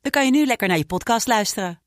[0.00, 1.80] dan kan je nu lekker naar je podcast luisteren.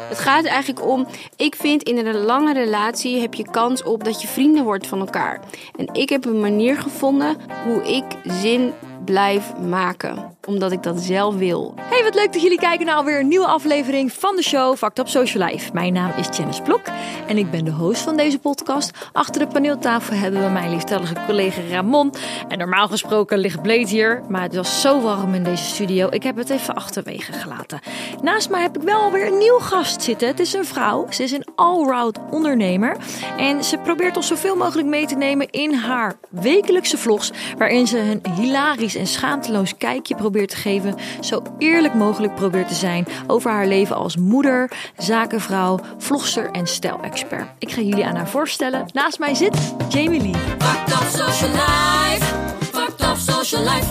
[0.00, 1.06] Het gaat eigenlijk om,
[1.36, 4.98] ik vind in een lange relatie heb je kans op dat je vrienden wordt van
[4.98, 5.40] elkaar.
[5.76, 8.72] En ik heb een manier gevonden hoe ik zin
[9.04, 10.37] blijf maken.
[10.48, 11.74] Omdat ik dat zelf wil.
[11.80, 14.98] Hey, wat leuk dat jullie kijken naar alweer een nieuwe aflevering van de show Fact
[14.98, 15.70] Up Social Life.
[15.72, 16.82] Mijn naam is Janice Blok
[17.26, 18.90] en ik ben de host van deze podcast.
[19.12, 22.14] Achter de paneeltafel hebben we mijn lieftallige collega Ramon.
[22.48, 26.08] En normaal gesproken ligt Blade hier, maar het was zo warm in deze studio.
[26.10, 27.80] Ik heb het even achterwege gelaten.
[28.22, 30.28] Naast mij heb ik wel alweer een nieuw gast zitten.
[30.28, 31.06] Het is een vrouw.
[31.10, 32.96] Ze is een allround ondernemer.
[33.36, 37.30] En ze probeert ons zoveel mogelijk mee te nemen in haar wekelijkse vlogs.
[37.58, 40.94] Waarin ze een hilarisch en schaamteloos kijkje probeert te geven.
[41.20, 47.48] Zo eerlijk mogelijk probeert te zijn over haar leven als moeder, zakenvrouw, vlogster en stijlexpert.
[47.58, 48.86] Ik ga jullie aan haar voorstellen.
[48.92, 50.34] Naast mij zit Jamie Lee.
[50.58, 52.24] Fucked up social life.
[52.60, 53.86] Fucked up social life.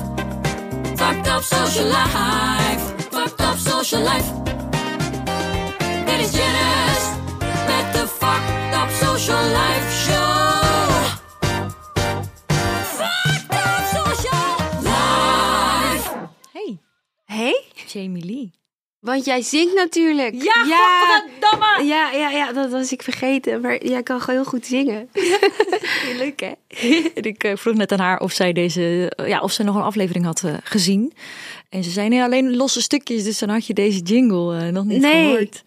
[0.95, 2.93] Fucked up social life.
[3.11, 4.31] Fucked up social life.
[6.05, 7.07] Dit is Janice
[7.67, 10.26] met de Fucked up social life show.
[17.97, 18.51] Jamie Lee.
[18.99, 20.43] Want jij zingt natuurlijk.
[20.43, 21.83] Ja, godverdamme!
[21.85, 23.61] Ja, ja, ja, dat was ik vergeten.
[23.61, 25.09] Maar jij kan gewoon heel goed zingen.
[26.17, 26.51] Leuk hè?
[27.13, 29.75] En ik eh, vroeg net aan haar of zij deze, eh, ja, of zij nog
[29.75, 31.13] een aflevering had eh, gezien.
[31.69, 35.01] En ze zei nee, alleen losse stukjes, dus dan had je deze jingle nog niet
[35.01, 35.23] Nee.
[35.23, 35.63] gehoord.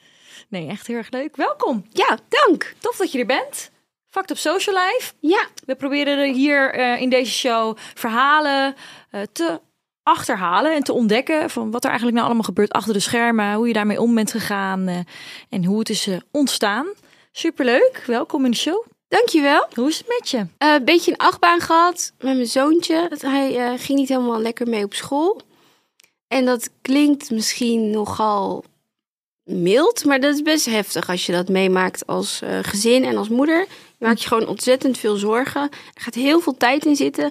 [0.49, 1.37] Nee, echt heel erg leuk.
[1.37, 1.87] Welkom.
[1.93, 2.75] Ja, dank.
[2.79, 3.71] Tof dat je er bent.
[4.09, 5.13] Fucked up Social Life.
[5.21, 8.75] Ja, We proberen er hier in deze show verhalen
[9.33, 9.61] te
[10.03, 13.67] achterhalen en te ontdekken van wat er eigenlijk nou allemaal gebeurt achter de schermen, hoe
[13.67, 14.99] je daarmee om bent gegaan eh,
[15.49, 16.87] en hoe het is eh, ontstaan.
[17.33, 18.03] Superleuk.
[18.07, 18.85] Welkom in de show.
[19.09, 19.67] dankjewel.
[19.75, 20.47] Hoe is het met je?
[20.59, 23.11] Eh, Een beetje een achtbaan gehad met mijn zoontje.
[23.19, 25.41] Hij ging niet helemaal lekker mee op school.
[26.29, 28.65] En dat klinkt misschien nogal
[29.45, 33.67] mild, maar dat is best heftig als je dat meemaakt als gezin en als moeder.
[33.99, 35.63] Je maakt je gewoon ontzettend veel zorgen.
[35.95, 37.31] Er gaat heel veel tijd in zitten.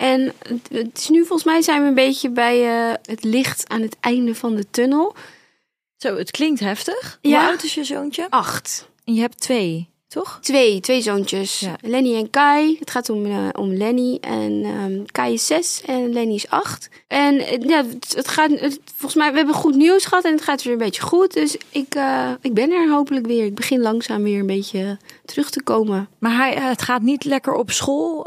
[0.00, 0.32] En
[0.68, 3.96] het- is nu volgens mij zijn we een beetje bij eh, het licht aan het
[4.00, 5.14] einde van de tunnel.
[5.96, 7.18] Zo, het klinkt heftig.
[7.22, 7.46] Hoe Ja.
[7.48, 8.26] oud is je zoontje?
[8.30, 8.88] Acht.
[9.04, 10.38] En je hebt twee, toch?
[10.42, 11.60] Twee, twee zoontjes.
[11.60, 11.76] Ja.
[11.80, 12.76] Lenny en Kai.
[12.78, 14.18] Het gaat om, eh, om Lenny.
[14.20, 16.88] En ehm, Kai is zes en Lenny is acht.
[17.06, 20.32] En eh, ja, het, het gaat, het- volgens mij, we hebben goed nieuws gehad en
[20.32, 21.32] het gaat weer een beetje goed.
[21.32, 23.44] Dus ik, eh, ik ben er hopelijk weer.
[23.44, 26.08] Ik begin langzaam weer een beetje terug te komen.
[26.18, 28.26] Maar hij, het gaat niet lekker op school.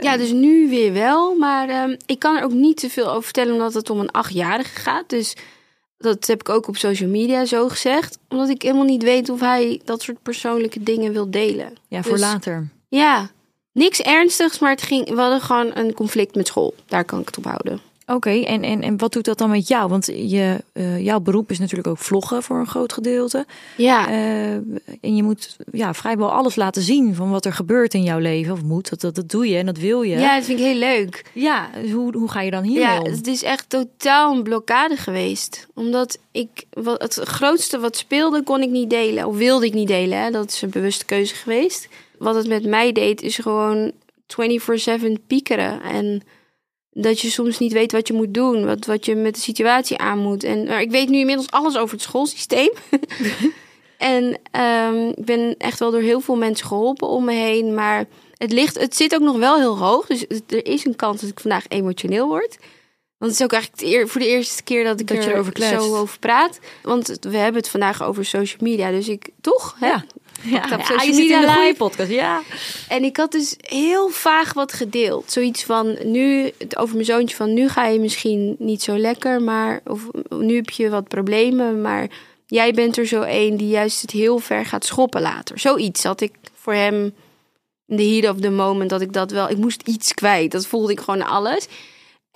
[0.00, 1.34] Ja, dus nu weer wel.
[1.34, 4.10] Maar ehm, ik kan er ook niet te veel over vertellen omdat het om een
[4.10, 5.08] achtjarige gaat.
[5.08, 5.34] Dus
[5.98, 8.18] dat heb ik ook op social media zo gezegd.
[8.28, 11.76] Omdat ik helemaal niet weet of hij dat soort persoonlijke dingen wil delen.
[11.88, 12.68] ja, voor dus- later.
[12.88, 13.30] Ja,
[13.72, 16.74] niks ernstigs, maar het ging, we hadden gewoon een conflict met school.
[16.86, 17.80] Daar kan ik het op houden.
[18.10, 19.88] Oké, en, en, en wat doet dat dan met jou?
[19.88, 23.46] Want je, eh, jouw beroep is natuurlijk ook vloggen voor een groot gedeelte.
[23.76, 24.52] Ja, Eh,
[25.00, 28.52] en je moet ja, vrijwel alles laten zien van wat er gebeurt in jouw leven.
[28.52, 30.18] Of moet, dat, dat, dat doe je en dat wil je.
[30.18, 31.24] ja, dat vind ik heel leuk.
[31.32, 33.10] Ja, dus hoe, hoe ga je dan hiermee Ja, om?
[33.10, 35.66] het is echt totaal een blokkade geweest.
[35.74, 39.26] Omdat ik, wat, het grootste wat speelde, kon ik niet delen.
[39.26, 40.30] Of wilde ik niet delen, hè.
[40.30, 41.88] dat is een bewuste keuze geweest.
[42.18, 43.92] Wat het met mij deed, is gewoon
[44.26, 45.82] 24-7 piekeren.
[45.82, 46.22] En
[47.02, 48.64] dat je soms niet weet wat je moet doen.
[48.66, 50.44] Wat, wat je met de situatie aan moet.
[50.44, 52.70] En maar ik weet nu inmiddels alles over het schoolsysteem.
[53.98, 57.74] en ehm, ik ben echt wel door heel veel mensen geholpen om me heen.
[57.74, 58.04] Maar
[58.36, 60.06] het, ligt, het zit ook nog wel heel hoog.
[60.06, 62.56] Dus het- er is een kans dat ik vandaag emotioneel word.
[63.18, 65.52] Want het is ook eigenlijk voor de eerste keer dat ik Dat je er erover
[65.80, 66.58] zo over praat.
[66.82, 68.90] Want we hebben het vandaag over social media.
[68.90, 69.76] Dus ik, toch?
[69.78, 69.86] Hè?
[69.86, 70.04] Ja.
[70.42, 70.66] Ja,
[71.04, 72.10] je zit in de goede podcast.
[72.10, 72.42] Ja.
[72.88, 75.32] En ik had dus heel vaag wat gedeeld.
[75.32, 79.80] Zoiets van, nu, over mijn zoontje van, nu ga je misschien niet zo lekker, maar,
[79.84, 82.08] of nu heb je wat problemen, maar
[82.46, 85.58] jij bent er zo een die juist het heel ver gaat schoppen later.
[85.58, 87.14] Zoiets had ik voor hem
[87.86, 90.52] in the heat of the moment, dat ik dat wel, ik moest iets kwijt.
[90.52, 91.66] Dat voelde ik gewoon alles.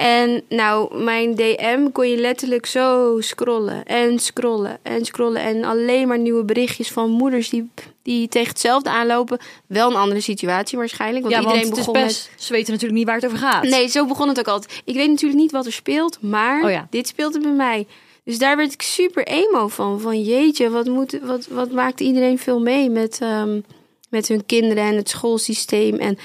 [0.02, 5.42] En nou, mijn DM kon je letterlijk zo scrollen en scrollen en scrollen.
[5.42, 7.70] En alleen maar nieuwe berichtjes van moeders die,
[8.02, 9.38] die tegen hetzelfde aanlopen.
[9.66, 11.22] Wel een andere situatie waarschijnlijk.
[11.22, 13.38] Want ja, iedereen want het is begon best, ze weten natuurlijk niet waar het over
[13.38, 13.62] gaat.
[13.62, 14.82] Nee, zo begon het ook altijd.
[14.84, 16.86] Ik weet natuurlijk niet wat er speelt, maar Oh ja.
[16.90, 17.86] dit speelde bij mij.
[18.24, 20.00] Dus daar werd ik super emo van.
[20.00, 23.60] Van jeetje, wat, moet, wat, wat maakt iedereen veel mee met, ehm,
[24.08, 25.94] met hun kinderen en het schoolsysteem.
[25.94, 26.18] En,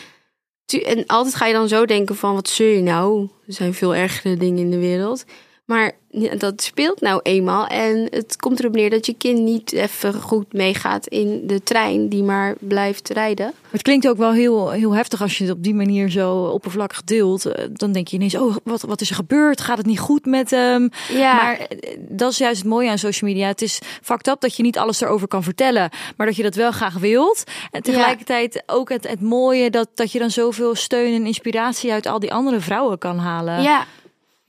[0.74, 3.28] en altijd ga je dan zo denken van, wat zul je nou?
[3.48, 5.25] Er zijn veel ergere dingen in de wereld.
[5.68, 5.92] Maar
[6.38, 7.68] dat speelt nou eenmaal.
[7.68, 12.10] En het komt erop neer dat je kind niet even goed meegaat in de trein
[12.10, 13.54] die maar blijft rijden.
[13.69, 17.04] Het klinkt ook wel heel, heel heftig als je het op die manier zo oppervlakkig
[17.04, 17.46] deelt.
[17.46, 19.62] Eh, Dan denk je ineens, oh, wat, wat is er gebeurd?
[19.62, 20.90] Gaat het niet goed met hem?
[21.10, 23.48] Ja, Maar eh, dat is juist het mooie aan social media.
[23.48, 26.56] Het is fucked up dat je niet alles erover kan vertellen, maar dat je dat
[26.56, 27.44] wel graag wilt.
[27.72, 32.06] En tegelijkertijd ook het, het mooie dat, dat je dan zoveel steun en inspiratie uit
[32.06, 33.62] al die andere vrouwen kan halen.
[33.62, 33.86] Ja.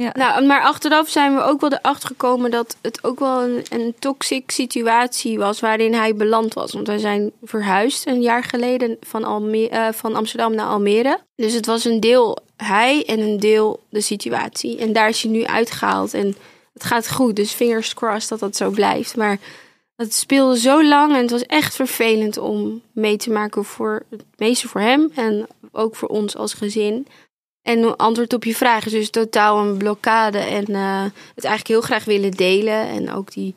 [0.02, 0.10] Ja.
[0.12, 3.94] Nou, maar achteraf zijn we ook wel erachter gekomen dat het ook wel een, een
[3.98, 6.72] toxic situatie was waarin hij beland was.
[6.72, 11.20] Want wij zijn verhuisd een jaar geleden van, eh, van Amsterdam naar Almere.
[11.34, 14.78] Dus het was een deel hij en een deel de situatie.
[14.78, 16.36] En daar is hij nu uitgehaald en
[16.72, 17.36] het gaat goed.
[17.36, 19.16] Dus fingers crossed dat dat zo blijft.
[19.16, 19.38] Maar
[19.96, 24.24] het speelde zo lang en het was echt vervelend om mee te maken voor het
[24.36, 27.06] meeste voor hem en ook voor ons als gezin.
[27.68, 30.38] En antwoord op je vraag is dus totaal een blokkade.
[30.38, 31.02] En eh,
[31.34, 32.88] het eigenlijk heel graag willen delen.
[32.88, 33.54] En ook die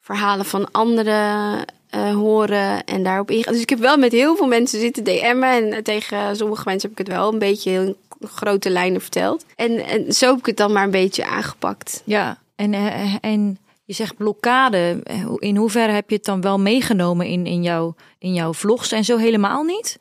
[0.00, 3.52] verhalen van anderen eh, horen en daarop ingaan.
[3.52, 5.72] Dus ik heb wel met heel veel mensen zitten DM'en.
[5.72, 9.44] En tegen sommige mensen heb ik het wel een beetje in grote lijnen verteld.
[9.56, 12.02] En, en zo heb ik het dan maar een beetje aangepakt.
[12.04, 15.00] Ja, en, eh, en je zegt blokkade.
[15.04, 18.92] Eh, In hoeverre heb je het dan wel meegenomen in, in, jouw, in jouw vlogs
[18.92, 19.98] en zo helemaal niet?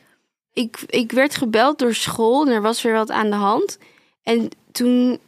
[0.59, 3.77] Ik, ik werd gebeld door school en er was weer wat aan de hand.
[4.23, 5.19] En toen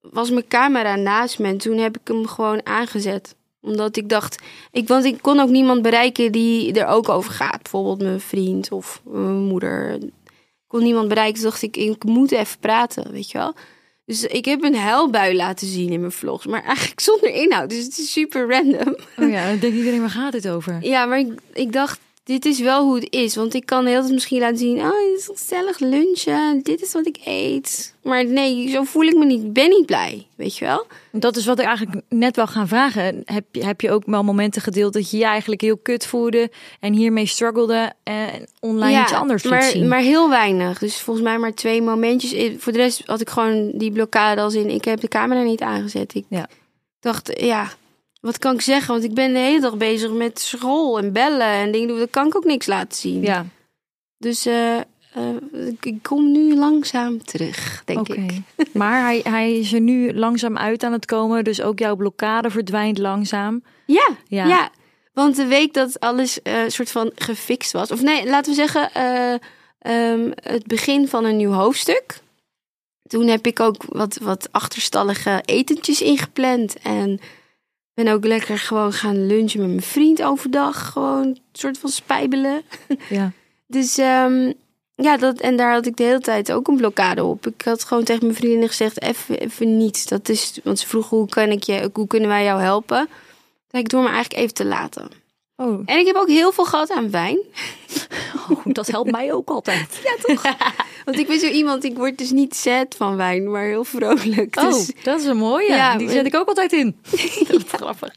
[0.00, 3.34] was mijn camera naast me en toen heb ik hem gewoon aangezet.
[3.60, 4.42] Omdat ik dacht,
[4.72, 7.62] ik, want ik kon ook niemand bereiken die er ook over gaat.
[7.62, 9.92] Bijvoorbeeld mijn vriend of mijn moeder.
[9.94, 10.10] Ik
[10.66, 13.54] kon niemand bereiken, dus dacht ik, ik moet even praten, weet je wel.
[14.04, 17.70] Dus ik heb een huilbui laten zien in mijn vlogs, maar eigenlijk zonder inhoud.
[17.70, 18.96] Dus het is super random.
[19.18, 20.78] Oh ja, dan denkt iedereen, waar gaat dit over?
[20.80, 23.36] Ja, maar ik, ik dacht, dit is wel hoe het is.
[23.36, 26.60] Want ik kan heel tijd misschien laten zien, oh, dit is gezellig lunchen.
[26.62, 27.94] Dit is wat ik eet.
[28.02, 29.42] Maar nee, zo voel ik me niet.
[29.42, 30.86] Ik ben niet blij, weet je wel?
[31.12, 33.22] Dat is wat ik eigenlijk net wel gaan vragen.
[33.24, 36.50] Heb je, heb je ook wel momenten gedeeld dat je je eigenlijk heel kut voelde
[36.80, 39.88] en hiermee struggelde en online iets anders liet maar, zien?
[39.88, 40.78] maar heel weinig.
[40.78, 42.32] Dus volgens mij maar twee momentjes.
[42.32, 45.42] Eh, Voor de rest had ik gewoon die blokkade als in, ik heb de camera
[45.42, 46.14] niet aangezet.
[46.14, 46.48] Ik Ja.
[47.00, 47.68] dacht, ja,
[48.26, 48.92] wat kan ik zeggen?
[48.92, 51.98] Want ik ben de hele dag bezig met school en bellen en dingen doen.
[51.98, 53.22] Dat kan ik ook niks laten zien.
[53.22, 53.46] ja,
[54.18, 54.82] Dus eh, eh,
[55.80, 58.40] ik, kom nu langzaam terug, denk ik.
[58.72, 62.50] Maar hij, hij is er nu langzaam uit aan het komen, dus ook jouw blokkade
[62.50, 63.62] verdwijnt langzaam.
[63.84, 64.46] Ja, Ja.
[64.46, 64.70] ja.
[65.12, 68.92] Want de week dat alles eh soort van gefixt was, of nee, laten we zeggen,
[68.92, 69.34] eh,
[69.78, 72.20] ehm, het begin van een nieuw hoofdstuk.
[73.06, 76.78] Toen heb ik ook wat, wat achterstallige etentjes ingepland.
[76.82, 77.20] En
[78.04, 80.92] ben ook lekker gewoon gaan lunchen met mijn vriend overdag.
[80.92, 82.62] Gewoon een soort van spijbelen.
[83.08, 83.32] Ja.
[83.66, 84.52] Dus ehm,
[84.94, 87.46] ja, dat, en daar had ik de hele tijd ook een blokkade op.
[87.46, 90.08] Ik had gewoon tegen mijn vriendin gezegd, even, even niet.
[90.08, 93.08] Dat is, want ze vroeg, hoe, kan ik je, hoe kunnen wij jou helpen?
[93.68, 95.08] Dat ik door me eigenlijk even te laten.
[95.56, 97.38] Oh, En ik heb ook heel veel gehad aan wijn.
[98.64, 100.00] Dat helpt mij ook altijd.
[100.04, 100.42] Ja, toch?
[101.04, 104.56] Want ik ben zo iemand, ik word dus niet sad van wijn, maar heel vrolijk.
[104.58, 105.72] Oh, Dus, dat is een mooie.
[105.72, 106.96] Ja, Die zet ik ook altijd in.
[107.48, 108.14] Dat is grappig.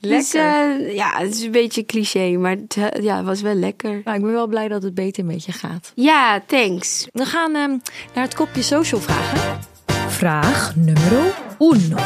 [0.00, 0.78] Lekker.
[0.78, 4.00] dus ja, het is een beetje cliché, maar het, eh, ja, het was wel lekker.
[4.04, 5.92] Nou, ik ben wel blij dat het beter met je gaat.
[5.94, 7.06] Ja, thanks.
[7.12, 7.76] We gaan ehm,
[8.14, 9.60] naar het kopje social vragen.
[10.08, 11.96] Vraag nummer uno.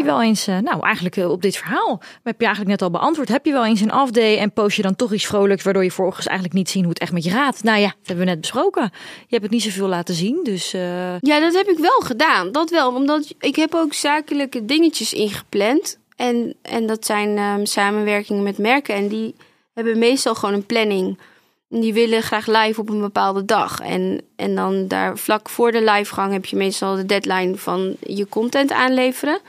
[0.00, 2.90] Je wel eens, eh, nou eigenlijk eh, op dit verhaal, heb je eigenlijk net al
[2.90, 3.28] beantwoord.
[3.28, 5.90] Heb je wel eens een afday en post je dan toch iets vrolijks, waardoor je
[5.90, 7.62] volgens eigenlijk niet zien hoe het echt met je gaat?
[7.62, 8.82] Nou ja, dat hebben we net besproken.
[8.92, 12.52] Je hebt het niet zoveel laten zien, dus eh, Ja, dat heb ik wel gedaan.
[12.52, 15.98] Dat wel, omdat ik heb ook zakelijke dingetjes ingepland.
[16.16, 18.94] En, en dat zijn ehm, samenwerkingen met merken.
[18.94, 19.34] En die
[19.74, 21.18] hebben meestal gewoon een planning.
[21.68, 23.80] Die willen graag live op een bepaalde dag.
[23.80, 28.28] En, en dan daar vlak voor de livegang heb je meestal de deadline van je
[28.28, 29.40] content aanleveren.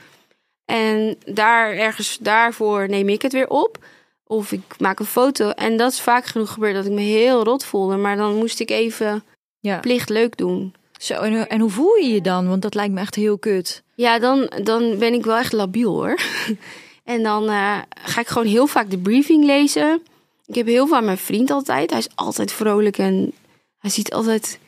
[0.64, 3.78] En daar ergens daarvoor neem ik het weer op.
[4.26, 5.50] Of ik maak een foto.
[5.50, 7.96] En dat is vaak genoeg gebeurd dat ik me heel rot voelde.
[7.96, 9.24] Maar dan moest ik even
[9.60, 9.78] ja.
[9.78, 10.74] plicht leuk doen.
[10.98, 12.48] Zo, en, en hoe voel je je dan?
[12.48, 13.82] Want dat lijkt me echt heel kut.
[13.94, 16.18] Ja, dan, dan ben ik wel echt labiel hoor.
[17.04, 20.02] en dan eh, ga ik gewoon heel vaak de briefing lezen.
[20.46, 21.90] Ik heb heel veel aan mijn vriend altijd.
[21.90, 23.32] Hij is altijd vrolijk en
[23.78, 24.58] hij ziet altijd.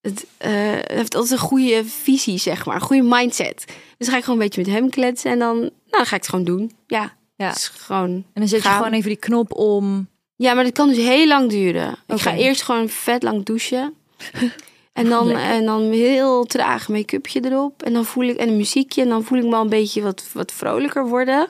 [0.00, 2.74] Het, eh, hij heeft altijd een goede visie, zeg maar.
[2.74, 3.64] Een goede mindset.
[3.98, 6.22] Dus ga ik gewoon een beetje met hem kletsen en dan, nou, dan ga ik
[6.22, 6.72] het gewoon doen.
[6.86, 7.46] Ja, Ja.
[7.46, 8.10] het is gewoon.
[8.10, 10.08] En dan zet je gewoon even die knop om.
[10.36, 11.96] Ja, maar dat kan dus heel lang duren.
[12.06, 13.94] Ik ga eerst gewoon vet lang douchen.
[14.92, 15.44] En dan, Lekker.
[15.44, 17.82] en dan heel traag make-upje erop.
[17.82, 19.02] En dan voel ik, en een muziekje.
[19.02, 21.48] En dan voel ik me al een beetje wat, wat vrolijker worden.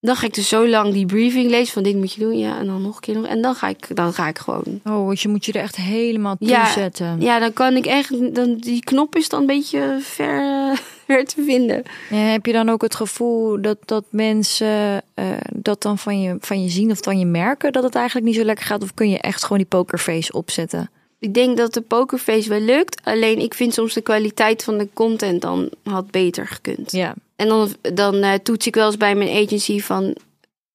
[0.00, 2.38] Dan ga ik dus zo lang die briefing lezen van dit moet je doen.
[2.38, 3.26] Ja, en dan nog een keer nog.
[3.26, 4.80] En dan ga ik, dan ga ik gewoon.
[4.84, 7.20] Oh, want je moet je er echt helemaal toe Ja, zetten.
[7.20, 10.72] Ja, dan kan ik echt, dan, die knop is dan een beetje ver,
[11.06, 11.82] ver te vinden.
[12.10, 16.36] En heb je dan ook het gevoel dat, dat mensen eh, dat dan van je,
[16.40, 18.82] van je zien of van je merken dat het eigenlijk niet zo lekker gaat?
[18.82, 20.90] Of kun je echt gewoon die pokerface opzetten?
[21.26, 23.00] Ik denk dat de pokerface wel lukt.
[23.04, 26.92] Alleen ik vind soms de kwaliteit van de content dan had beter gekund.
[26.92, 27.14] Ja.
[27.36, 30.16] En dan, dan eh, toets ik wel eens bij mijn agency van...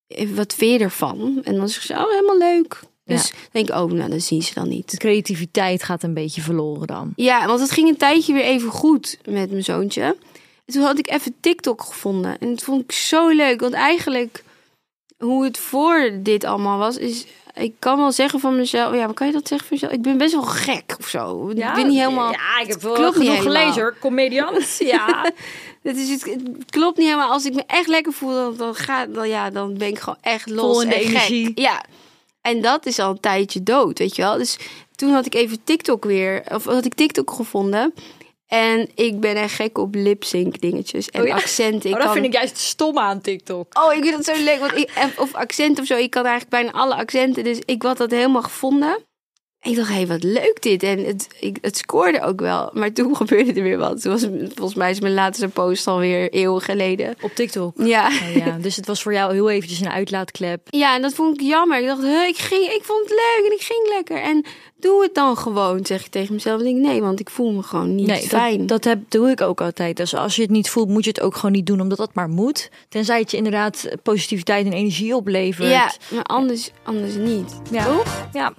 [0.08, 1.40] eh, Wat vind je ervan?
[1.44, 2.80] En dan zeg ze, oh, helemaal leuk.
[3.06, 3.36] Dus Ja.
[3.52, 4.96] denk ik, oh, nou, dat zien ze dan De niet.
[4.98, 7.14] creativiteit gaat een beetje verloren dan.
[7.16, 10.02] Ja, want het ging een tijdje weer even goed met mijn zoontje.
[10.66, 12.38] En toen had ik even TikTok gevonden.
[12.40, 13.60] En dat vond ik zo leuk.
[13.62, 14.44] Want eigenlijk,
[15.18, 17.26] hoe het voor dit allemaal was, is...
[17.54, 18.94] Ik kan wel zeggen van mezelf...
[18.94, 19.94] Ja, maar kan je dat zeggen van mezelf?
[19.94, 21.50] Ik ben best wel gek of zo.
[21.50, 22.32] ik ben niet helemaal...
[22.32, 23.62] Ja, ik heb wel klopt niet genoeg helemaal.
[23.62, 23.96] gelezen hoor.
[24.00, 24.78] Comediant.
[24.80, 25.32] Ja.
[25.82, 26.24] Het, is, het,
[26.58, 27.32] het klopt niet helemaal.
[27.32, 30.18] Als ik me echt lekker voel, dan, dan, ga, dan, ja, dan ben ik gewoon
[30.22, 31.02] echt los Vol en gek.
[31.02, 31.52] energie.
[31.56, 31.84] Ja.
[32.42, 34.38] En dat is al een tijdje dood, weet je wel.
[34.38, 34.58] Dus
[34.96, 37.94] toen had ik even TikTok weer, of had ik TikTok gevonden.
[38.54, 41.36] En ik ben echt gek op lip-sync dingetjes en Oh ja?
[41.36, 41.90] accenten.
[41.90, 43.80] Ik Oh, dat kan- vind ik juist stom aan TikTok.
[43.84, 44.60] Oh, ik vind dat zo leuk.
[44.60, 45.96] Want ik, of accent of zo.
[45.96, 47.44] Ik kan eigenlijk bijna alle accenten.
[47.44, 49.06] Dus ik had dat helemaal gevonden.
[49.64, 50.84] Ik dacht, hé, hey, wat leuk dit.
[50.84, 52.70] En het, ik, het scoorde ook wel.
[52.74, 54.02] Maar toen gebeurde er weer wat.
[54.02, 57.16] Toen was, volgens mij is mijn laatste post alweer eeuwen geleden.
[57.22, 57.74] Op TikTok.
[57.78, 58.08] Ja.
[58.08, 58.58] Oh, ja.
[58.62, 60.68] Dus het was voor jou heel eventjes een uitlaatklep.
[60.70, 61.80] Ja, en dat vond ik jammer.
[61.80, 64.18] Ik dacht, huh, ik, ging, ik vond het leuk en ik ging lekker.
[64.22, 64.46] En
[64.80, 66.62] doe het dan gewoon, zeg ik tegen mezelf.
[66.62, 68.58] En ik denk, nee, want ik voel me gewoon niet Nee, fijn.
[68.58, 69.98] dat, dat heb, doe ik ook altijd.
[69.98, 72.14] Dus als je het niet voelt, moet je het ook gewoon niet doen, omdat dat
[72.14, 72.70] maar moet.
[72.90, 75.70] Tenzij het je inderdaad positiviteit en energie oplevert.
[75.70, 77.52] ja, maar anders, anders niet.
[77.72, 77.86] Ja.
[77.86, 78.28] Toch?
[78.34, 78.54] Ja.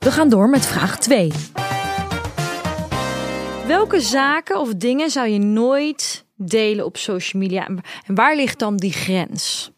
[0.00, 1.30] We gaan door met vraag 2.
[3.66, 7.66] Welke zaken of dingen zou je nooit delen op social media?
[8.06, 9.70] En waar ligt dan die grens?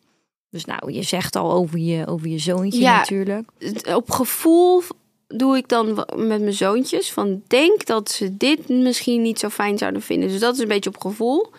[0.50, 2.97] Dus nou, je zegt al over je, over je zoontje Ja.
[2.97, 3.49] natuurlijk.
[3.95, 4.83] op gevoel
[5.29, 9.79] doe ik dan met mijn zoontjes van denk dat ze dit misschien niet zo fijn
[9.79, 10.29] zouden vinden.
[10.29, 11.50] Dus dat is een beetje op gevoel.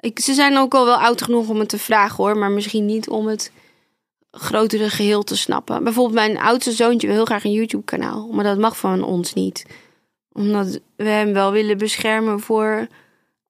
[0.00, 2.86] Ik, ze zijn ook al wel oud genoeg om het te vragen hoor, maar misschien
[2.86, 3.52] niet om het
[4.38, 5.84] grotere geheel te snappen.
[5.84, 9.32] Bijvoorbeeld mijn oudste zoontje wil heel graag een YouTube kanaal, maar dat mag van ons
[9.32, 9.66] niet.
[10.32, 12.86] Omdat we hem wel willen beschermen voor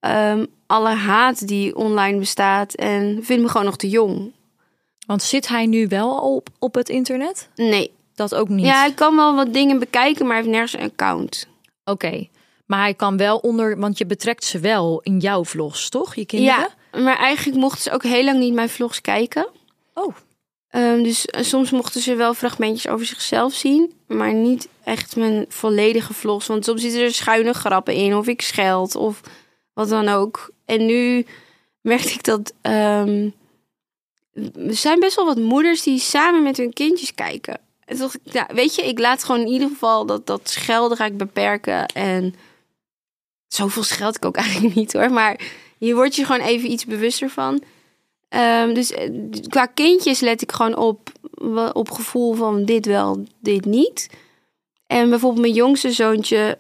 [0.01, 4.33] ehm, alle haat die online bestaat en vinden me gewoon nog te jong.
[5.07, 7.49] Want zit hij nu wel op, op het internet?
[7.55, 7.95] Nee.
[8.15, 8.67] Dat ook niet.
[8.67, 11.49] Ja, hij kan wel wat dingen bekijken, maar hij heeft nergens een account.
[11.85, 12.27] Oké.
[12.67, 16.15] Maar hij kan wel onder, want je betrekt ze wel in jouw vlogs, toch?
[16.15, 16.69] Je kinderen?
[16.93, 19.49] Ja, maar eigenlijk mochten ze ook heel lang niet mijn vlogs kijken.
[19.95, 20.15] Oh.
[20.77, 25.45] Ehm, dus eh, soms mochten ze wel fragmentjes over zichzelf zien, maar niet echt mijn
[25.49, 26.47] volledige vlogs.
[26.47, 29.21] Want soms zitten er schuine grappen in, of ik scheld, of
[29.73, 30.51] wat dan ook.
[30.65, 31.27] En nu
[31.81, 33.31] merkte ik dat ehm,
[34.57, 37.61] er zijn best wel wat moeders die samen met hun kindjes kijken.
[37.85, 41.17] En ik, weet je, ik laat gewoon in ieder geval dat, dat schelden ga ik
[41.17, 41.87] beperken.
[41.87, 42.35] En
[43.49, 45.41] zoveel scheld ik ook eigenlijk niet hoor, maar
[45.79, 47.63] je wordt je gewoon even iets bewuster van.
[48.29, 49.11] Ehm, dus eh,
[49.49, 51.13] qua kindjes let ik gewoon op,
[51.73, 54.09] op gevoel van dit wel, dit niet.
[54.87, 56.59] En bijvoorbeeld mijn jongste zoontje,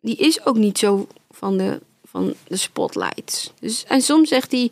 [0.00, 3.52] die is ook niet zo van de, van de spotlights.
[3.60, 4.70] Dus, en soms zegt hij,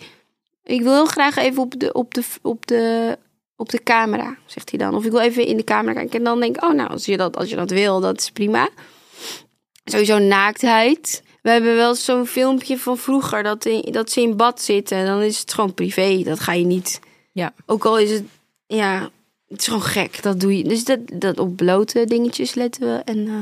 [0.65, 3.19] ik wil graag even op de, op de, op de,
[3.57, 4.95] op de camera, zegt hij dan.
[4.95, 6.19] Of ik wil even in de camera kijken.
[6.19, 8.31] En dan denk ik, oh nou, als je dat, als je dat wil, dat is
[8.31, 8.69] prima.
[9.85, 11.23] Sowieso naaktheid.
[11.43, 15.07] We hebben wel zo'n filmpje van vroeger dat, in- dat ze in bad zitten.
[15.07, 16.23] Dan is het gewoon privé.
[16.23, 17.01] Dat ga je niet.
[17.33, 17.53] Ja.
[17.67, 18.25] Ook al is het,
[18.67, 19.11] ja,
[19.49, 20.23] het is gewoon gek.
[20.23, 20.65] Dat doe je.
[20.65, 23.03] Dus dat, dat op blote dingetjes letten we.
[23.05, 23.35] En, eh,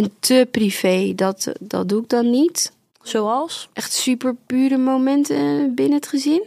[0.00, 2.72] en te privé, dat, dat doe ik dan niet.
[3.02, 3.68] Zoals?
[3.72, 6.42] Echt super pure momenten binnen het gezin.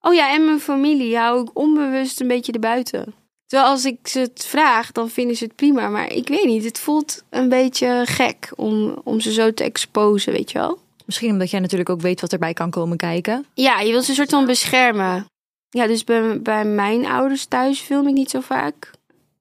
[0.00, 3.14] Oh ja, en mijn familie hou ik onbewust een beetje erbuiten.
[3.52, 5.88] Terwijl als ik ze het vraag, dan vinden ze het prima.
[5.88, 10.32] Maar ik weet niet, het voelt een beetje gek om, om ze zo te exposen,
[10.32, 10.78] weet je wel.
[11.06, 13.46] Misschien omdat jij natuurlijk ook weet wat erbij kan komen kijken.
[13.54, 15.26] Ja, je wilt ze een soort van beschermen.
[15.68, 18.90] Ja, dus bij, bij mijn ouders thuis film ik niet zo vaak.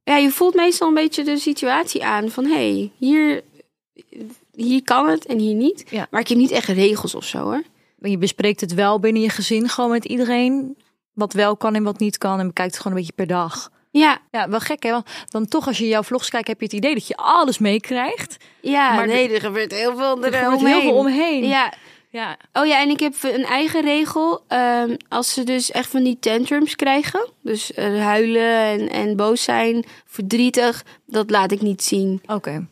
[0.03, 2.46] Ja, je voelt meestal een beetje de situatie aan van...
[2.46, 3.44] hé, hey, hier,
[4.56, 5.84] hier kan het en hier niet.
[5.89, 6.08] Ja.
[6.10, 7.63] Maar ik heb niet echt regels of zo, hoor.
[8.00, 10.77] Je bespreekt het wel binnen je gezin gewoon met iedereen.
[11.13, 12.39] Wat wel kan en wat niet kan.
[12.39, 13.72] En bekijkt het gewoon een beetje per dag.
[13.91, 14.91] Ja, Ja, wel gek hè.
[14.91, 17.57] Want dan toch als je jouw vlogs kijkt heb je het idee dat je alles
[17.57, 18.38] meekrijgt.
[18.62, 21.48] ja Maar nee, er gebeurt heel veel Er er gebeurt heel veel omheen.
[21.48, 21.74] Ja.
[22.10, 22.38] ja.
[22.53, 24.43] Oh ja, en ik heb een eigen regel.
[24.48, 29.43] Ehm, als ze dus echt van die tantrums krijgen, dus eh, huilen en, en boos
[29.43, 32.21] zijn, verdrietig, dat laat ik niet zien.
[32.25, 32.67] Oké.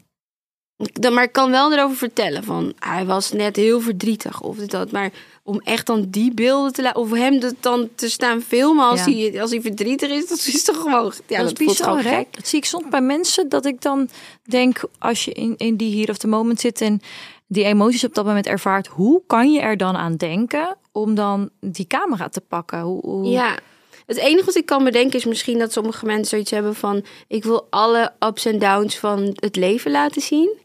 [1.11, 4.91] Maar ik kan wel erover vertellen van hij was net heel verdrietig of dit dat.
[4.91, 5.11] Maar
[5.43, 9.05] om echt dan die beelden te laten of hem dat dan te staan filmen als,
[9.05, 9.11] Ja.
[9.11, 11.03] hij, als hij verdrietig is, dat is toch gewoon.
[11.27, 12.27] Ja, dat, dat, is bizar, gek.
[12.31, 14.09] Dat zie ik soms bij mensen, dat ik dan
[14.43, 17.01] denk, als je in, in die hier of the moment zit en
[17.47, 21.49] die emoties op dat moment ervaart, hoe kan je er dan aan denken om dan
[21.59, 22.81] die camera te pakken?
[22.81, 23.57] Hoe, hoe- Ja.
[24.05, 27.05] Het enige wat ik kan bedenken is misschien dat sommige mensen zoiets hebben van...
[27.27, 30.57] ik wil alle ups en downs van het leven laten zien.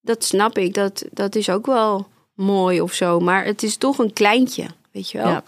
[0.00, 3.20] Dat snap ik, dat, dat is ook wel mooi of zo.
[3.20, 5.26] Maar het is toch een kleintje, weet je wel?
[5.28, 5.44] Ja.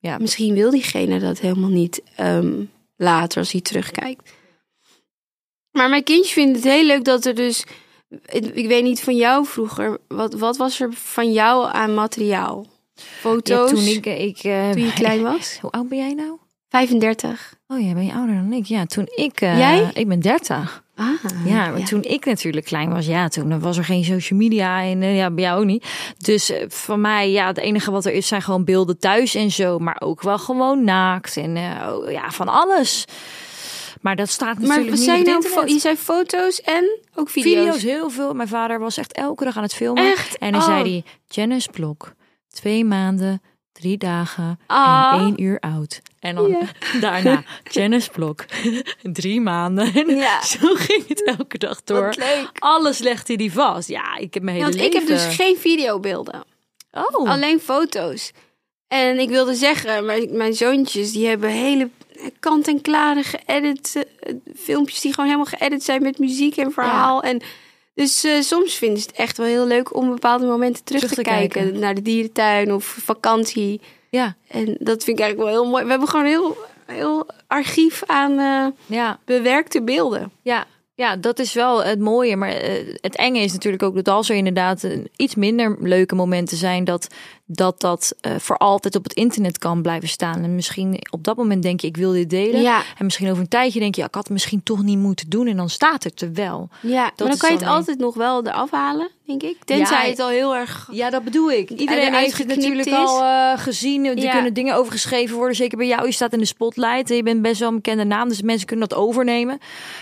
[0.00, 0.18] Ja.
[0.18, 2.64] Misschien wil diegene dat helemaal niet ehm,
[2.96, 4.32] later als hij terugkijkt.
[5.70, 7.64] Maar mijn kindje vindt het heel leuk dat er dus...
[8.26, 9.98] Ik, weet niet van jou vroeger.
[10.08, 12.66] Wat, wat was er van jou aan materiaal?
[12.94, 15.58] Ja, Foto's toen ik, ik toen je klein was?
[15.60, 16.38] Hoe oud ben jij nou?
[16.68, 17.54] 35.
[17.66, 18.64] Oh, jij ben je ouder dan ik.
[18.64, 19.40] Ja, toen ik.
[19.40, 19.90] eh, Jij?
[19.94, 20.84] Ik ben 30.
[21.00, 24.82] Ah, Ja, maar toen ik natuurlijk klein was, ja, toen was er geen social media
[24.82, 25.84] en eh, ja, bij jou ook niet.
[26.18, 29.50] Dus eh, voor mij, ja, het enige wat er is zijn gewoon beelden thuis en
[29.50, 33.04] zo, maar ook wel gewoon naakt en eh, oh, ja, van alles.
[34.00, 35.72] Maar dat staat Maar natuurlijk niet zijn op het nou, fo- internet.
[35.74, 37.54] je zei foto's en ook video's.
[37.64, 38.34] Video's heel veel.
[38.34, 40.12] Mijn vader was echt elke dag aan het filmen.
[40.12, 40.38] Echt?
[40.38, 40.66] En dan Oh.
[40.66, 42.12] zei hij, Janice Blok,
[42.50, 43.42] twee maanden,
[43.80, 45.12] drie dagen Ah.
[45.14, 46.00] en één uur oud.
[46.20, 46.60] En dan Ja.
[47.00, 48.44] daarna, Janice Blok,
[49.02, 49.94] drie maanden.
[49.94, 50.42] En Ja.
[50.42, 52.14] zo ging het elke dag door.
[52.18, 52.50] Leuk.
[52.58, 53.88] Alles legde hij vast.
[53.88, 56.44] Ja, ik heb mijn hele Want ik heb dus geen videobeelden,
[56.92, 58.32] Oh, alleen foto's.
[58.88, 61.90] En ik wilde zeggen, mijn, mijn zoontjes die hebben hele
[62.40, 67.22] kant-en-klare geëdit eh, filmpjes die gewoon helemaal geëdit zijn met muziek en verhaal.
[67.22, 67.40] En
[67.98, 71.16] dus eh, soms vinden ze het echt wel heel leuk om bepaalde momenten terug, Terug
[71.16, 71.62] te, te kijken.
[71.62, 71.80] kijken.
[71.80, 73.80] Naar de dierentuin of vakantie.
[74.10, 75.84] ja, En dat vind ik eigenlijk wel heel mooi.
[75.84, 80.32] We hebben gewoon een heel, heel archief aan eh, ja, bewerkte beelden.
[80.42, 80.66] ja.
[80.94, 82.36] Ja, dat is wel het mooie.
[82.36, 86.56] Maar eh, het enge is natuurlijk ook dat als er inderdaad iets minder leuke momenten
[86.56, 87.06] zijn, dat
[87.50, 90.42] dat, dat eh, voor altijd op het internet kan blijven staan.
[90.42, 92.60] En misschien op dat moment denk je, ik wil dit delen.
[92.62, 92.82] Ja.
[92.98, 95.28] En misschien over een tijdje denk je, ja, ik had het misschien toch niet moeten
[95.30, 95.46] doen.
[95.46, 96.68] En dan staat het er wel.
[96.80, 99.56] Ja, maar dan kan je het een- altijd nog wel eraf halen, denk ik.
[99.64, 100.88] Tenzij Ja, het al heel erg...
[100.92, 101.70] Ja, dat bedoel ik.
[101.70, 102.92] Iedereen heeft het natuurlijk is.
[102.94, 104.04] al eh, gezien.
[104.04, 104.32] Er Ja.
[104.32, 105.56] kunnen dingen over geschreven worden.
[105.56, 106.06] Zeker bij jou.
[106.06, 107.08] Je staat in de spotlight.
[107.08, 108.28] Je bent best wel een bekende naam.
[108.28, 109.58] Dus mensen kunnen dat overnemen.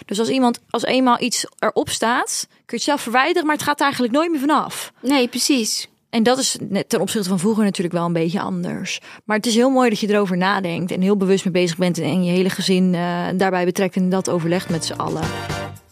[0.06, 3.46] Dus als iemand, als eenmaal iets erop staat, kun je het zelf verwijderen.
[3.46, 4.92] Maar het gaat er eigenlijk nooit meer vanaf.
[5.00, 5.88] Nee, precies.
[6.16, 9.00] En dat is net ten opzichte van vroeger natuurlijk wel een beetje anders.
[9.24, 10.90] Maar het is heel mooi dat je erover nadenkt.
[10.90, 11.98] En heel bewust mee bezig bent.
[11.98, 13.96] En je hele gezin eh, daarbij betrekt.
[13.96, 15.22] En dat overlegt met z'n allen.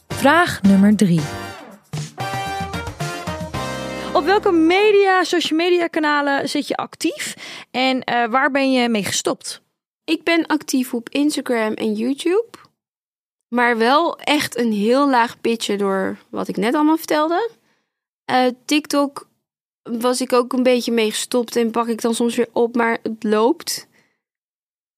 [0.08, 1.20] Vraag nummer drie.
[4.12, 7.34] Op welke media, social media kanalen zit je actief?
[7.70, 9.62] En eh, waar ben je mee gestopt?
[10.04, 12.46] Ik ben actief op Instagram en YouTube.
[13.48, 17.50] Maar wel echt een heel laag pitje door wat ik net allemaal vertelde.
[18.24, 19.32] Eh, TikTok
[19.84, 22.98] was ik ook een beetje mee gestopt en pak ik dan soms weer op, maar
[23.02, 23.86] het loopt.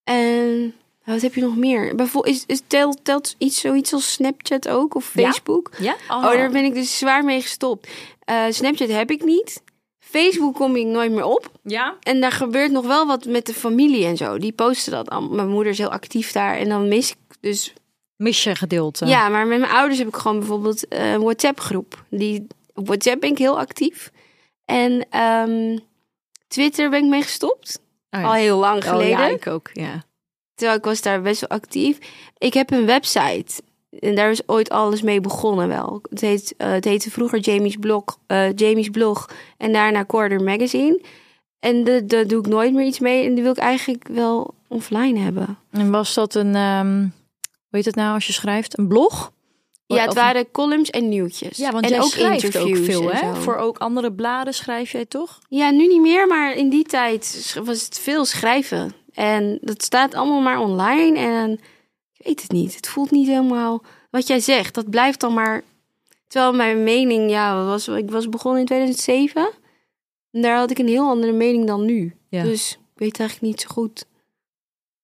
[0.04, 1.94] En wat heb je nog meer?
[1.94, 5.04] Bijvoorbeeld, is, is, telt, telt iets zoiets als Snapchat ook of.
[5.04, 5.70] Facebook?
[5.78, 5.96] Ja?
[6.08, 7.88] Oh, daar ben ik dus zwaar mee gestopt.
[8.24, 9.62] Eh, Snapchat heb ik niet.
[9.98, 11.50] Facebook kom ik nooit meer op.
[11.62, 11.96] Ja?
[12.00, 14.38] En daar gebeurt nog wel wat met de familie en zo.
[14.38, 15.34] Die posten dat allemaal.
[15.34, 16.56] Mijn moeder is heel actief daar.
[16.56, 17.72] En dan mis ik dus...
[18.16, 19.06] Mis je gedeelte?
[19.06, 22.04] Ja, maar met mijn ouders heb ik gewoon bijvoorbeeld eh, een WhatsApp groep.
[22.10, 24.10] Die, op WhatsApp ben ik heel actief.
[24.66, 25.78] En ehm,
[26.48, 27.80] Twitter ben ik mee gestopt.
[28.10, 28.26] Oh, ja.
[28.26, 29.18] Al heel lang Oh, geleden.
[29.18, 29.70] ja, ik ook.
[29.72, 30.04] Ja.
[30.54, 31.98] Terwijl ik was daar best wel actief.
[32.38, 33.62] Ik heb een website.
[34.00, 36.00] En daar is ooit alles mee begonnen wel.
[36.10, 41.00] Het, heet, eh, het heette vroeger Jamie's Blog, eh, Jamie's Blog en daarna Quarter Magazine.
[41.58, 43.24] En daar doe ik nooit meer iets mee.
[43.24, 45.58] En die wil ik eigenlijk wel offline hebben.
[45.70, 47.10] En was dat een, ehm, hoe
[47.70, 48.78] heet het nou als je schrijft?
[48.78, 49.32] Een blog?
[49.86, 51.56] Ja, het waren columns en nieuwtjes.
[51.56, 53.34] Ja, want en jij ook schrijft interviews ook veel, hè?
[53.34, 55.38] Voor ook andere bladen schrijf jij toch?
[55.48, 58.92] Ja, nu niet meer, maar in die tijd was het veel schrijven.
[59.12, 61.18] En dat staat allemaal maar online.
[61.18, 61.52] En
[62.16, 62.76] ik weet het niet.
[62.76, 64.74] Het voelt niet helemaal wat jij zegt.
[64.74, 65.62] Dat blijft dan maar.
[66.26, 69.50] Terwijl mijn mening, ja, was, ik was begonnen in 2007.
[70.30, 72.16] En daar had ik een heel andere mening dan nu.
[72.28, 72.42] Ja.
[72.42, 74.04] Dus ik weet eigenlijk niet zo goed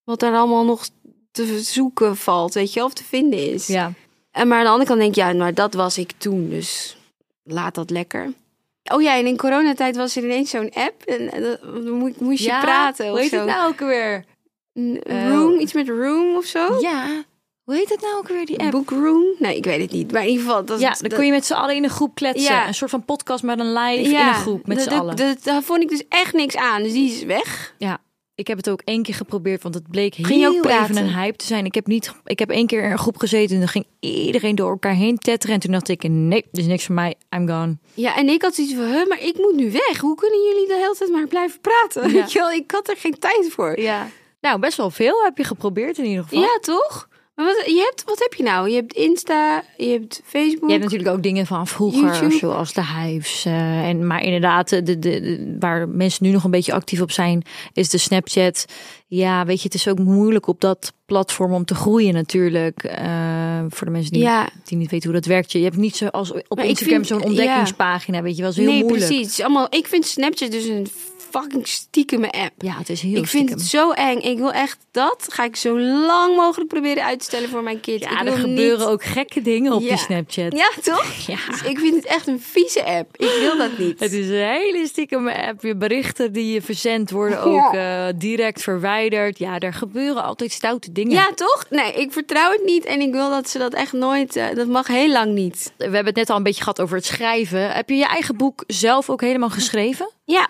[0.05, 0.89] wat daar allemaal nog
[1.31, 3.67] te zoeken valt, weet je, of te vinden is.
[3.67, 3.93] Ja.
[4.33, 6.97] En maar aan de andere kant denk ik, ja, maar dat was ik toen, dus
[7.45, 8.33] laat dat lekker.
[8.93, 12.43] Oh ja, en in coronatijd was er ineens zo'n app en eh, dan mo- moest
[12.45, 13.37] je praten Hoe of heet zo.
[13.37, 14.25] het nou ook weer?
[14.73, 16.79] Eh, Room, iets met Room of zo?
[16.81, 17.07] Ja.
[17.65, 18.71] Hoe heet het nou ook weer, die app?
[18.71, 19.25] Book Room?
[19.39, 20.13] Nee, ik weet het niet.
[20.13, 22.15] Maar in ieder geval, dat, Ja, dan kun je met z'n allen in een groep
[22.15, 22.53] kletsen.
[22.55, 22.67] Ja.
[22.67, 25.37] Een soort van podcast met een live in een groep met z'n dat- allen.
[25.43, 26.83] Daar vond ik dus echt niks aan.
[26.83, 27.75] Dus die is weg.
[27.79, 27.99] Ja.
[28.35, 30.97] Ik heb het ook één keer geprobeerd, want het bleek Ging je ook heel even
[30.97, 31.65] een hype te zijn.
[31.65, 34.55] Ik heb, niet, ik heb één keer in een groep gezeten en dan ging iedereen
[34.55, 35.55] door elkaar heen tetteren.
[35.55, 37.79] En toen dacht ik, nee, dit is niks voor mij, I'm gone.
[37.95, 39.99] Ja, en ik had zoiets van, huh, maar ik moet nu weg.
[40.01, 42.07] Hoe kunnen jullie de hele tijd maar blijven praten?
[42.07, 42.13] Ja.
[42.21, 43.81] Weet je wel, ik had er geen tijd voor.
[43.81, 44.09] Ja.
[44.41, 46.41] Nou, best wel veel heb je geprobeerd in ieder geval.
[46.41, 47.09] Ja, toch?
[47.35, 48.69] Maar wat, je hebt, wat heb je nou?
[48.69, 50.67] Je hebt Insta, je hebt Facebook.
[50.67, 52.37] Je hebt natuurlijk ook dingen van vroeger, YouTube.
[52.37, 53.45] zoals de hives.
[53.45, 57.11] eh, en, maar inderdaad, de, de, de- waar mensen nu nog een beetje actief op
[57.11, 57.43] zijn,
[57.73, 58.65] is de Snapchat.
[59.07, 62.85] Ja, weet je, het is ook moeilijk op dat platform om te groeien natuurlijk.
[62.85, 64.49] eh, voor de mensen die, Ja.
[64.65, 65.53] die niet weten hoe dat werkt.
[65.53, 68.51] Je hebt niet zoals op Maar Instagram zo'n ontdekkingspagina, weet je wel.
[68.51, 69.07] is heel nee, moeilijk.
[69.13, 69.41] precies.
[69.41, 70.87] Allemaal, ik vind Snapchat dus een
[71.41, 72.53] fucking stiekeme app.
[72.59, 74.19] Ja, het is heel ik vind het zo eng.
[74.19, 77.81] Ik wil echt dat ga ik zo lang mogelijk proberen uit te stellen voor mijn
[77.81, 78.01] kind.
[78.03, 78.89] Ja, ik er gebeuren niet...
[78.89, 79.89] ook gekke dingen op Ja.
[79.89, 80.53] die Snapchat.
[80.53, 81.07] Ja, toch?
[81.27, 81.37] Ja.
[81.51, 83.17] Dus ik vind het echt een vieze app.
[83.17, 84.01] Ik wil dat niet.
[84.01, 85.63] Het is een hele stiekeme app.
[85.63, 89.39] Je berichten die je verzendt worden ook eh, direct verwijderd.
[89.39, 91.13] Ja, er gebeuren altijd stoute dingen.
[91.13, 91.65] Ja, toch?
[91.71, 94.37] Nee, ik vertrouw het niet en ik wil dat ze dat echt nooit...
[94.37, 95.73] eh, dat mag heel lang niet.
[95.77, 97.71] We hebben het net al een beetje gehad over het schrijven.
[97.73, 100.11] Heb je je eigen boek zelf ook helemaal geschreven?
[100.25, 100.49] Ja.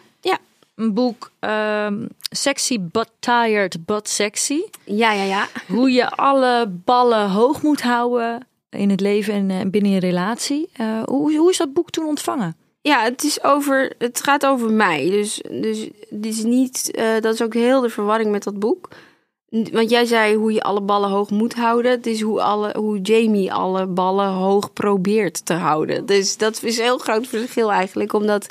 [0.83, 4.63] Een boek ehm, Sexy but tired but sexy.
[4.85, 5.49] Ja, ja, ja.
[5.69, 10.69] Hoe je alle ballen hoog moet houden in het leven en eh, binnen je relatie.
[10.73, 12.57] Eh, hoe, hoe is dat boek toen ontvangen?
[12.81, 15.11] Ja, het, is over, het gaat over mij.
[15.11, 18.89] Dus, dus het is niet, eh, dat is ook heel de verwarring met dat boek.
[19.73, 21.91] Want jij zei hoe je alle ballen hoog moet houden.
[21.91, 26.07] Het is hoe, alle, hoe Jamie alle ballen hoog probeert te houden.
[26.07, 28.13] Dus dat is een heel groot verschil eigenlijk.
[28.13, 28.49] Omdat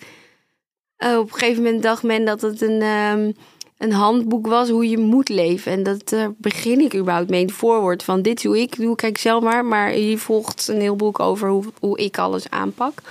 [1.01, 3.31] eh, op een gegeven moment dacht men dat het een, ehm,
[3.77, 5.71] een handboek was hoe je moet leven.
[5.71, 8.03] En dat daar begin ik überhaupt mee het voorwoord.
[8.03, 9.65] Van dit doe ik, doe kijk zelf maar.
[9.65, 13.01] Maar hier volgt een heel boek over hoe, hoe ik alles aanpak.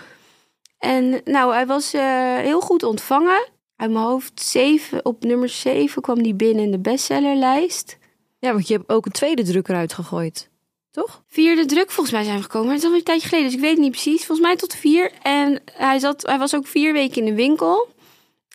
[0.79, 3.49] En nou, hij was eh, heel goed ontvangen.
[3.77, 7.99] Uit mijn hoofd zeven, op nummer 7 kwam die binnen in de bestsellerlijst.
[8.39, 10.51] Ja, want je hebt ook een tweede druk eruit gegooid.
[10.91, 11.23] Toch?
[11.27, 12.67] Vierde druk volgens mij zijn we gekomen.
[12.67, 14.25] Maar het is al een tijdje geleden, dus ik weet het niet precies.
[14.25, 15.13] Volgens mij tot vier.
[15.23, 17.89] En hij, zat, hij was ook vier weken in de winkel.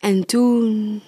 [0.00, 1.02] En toen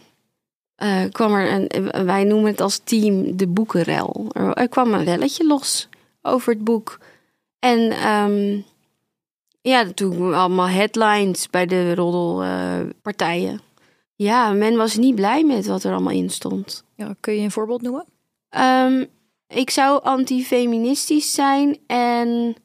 [0.74, 4.26] eh, kwam er een, wij noemen het als team de boekenrel.
[4.32, 5.88] Er, er kwam een relletje los
[6.22, 6.98] over het boek.
[7.58, 8.60] En ehm,
[9.60, 13.60] ja, toen allemaal headlines bij de roddelpartijen.
[14.14, 16.84] ja, men was niet blij met wat er allemaal in stond.
[16.94, 18.04] Ja, kun je een voorbeeld noemen?
[18.48, 19.04] Ehm,
[19.48, 22.56] ik zou antifeministisch zijn en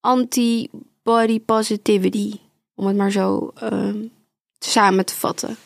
[0.00, 2.38] anti-body positivity.
[2.74, 4.06] Om het maar zo ehm,
[4.58, 5.56] samen te vatten.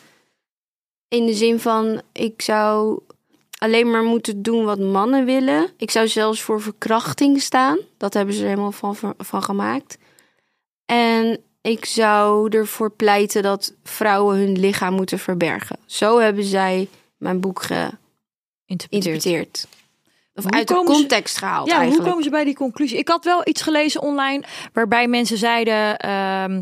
[1.07, 2.99] In de zin van, ik zou
[3.57, 5.69] alleen maar moeten doen wat mannen willen.
[5.77, 7.77] Ik zou zelfs voor verkrachting staan.
[7.97, 9.97] Dat hebben ze er helemaal van, van gemaakt.
[10.85, 15.77] En ik zou ervoor pleiten dat vrouwen hun lichaam moeten verbergen.
[15.85, 17.61] Zo hebben zij mijn boek
[18.65, 19.67] geïnterpreteerd.
[20.39, 22.01] Of Hoe uit de komen ze- context gehaald Ja, eigenlijk.
[22.01, 22.97] hoe komen ze bij die conclusie?
[22.97, 26.61] Ik had wel iets gelezen online waarbij mensen zeiden ehm,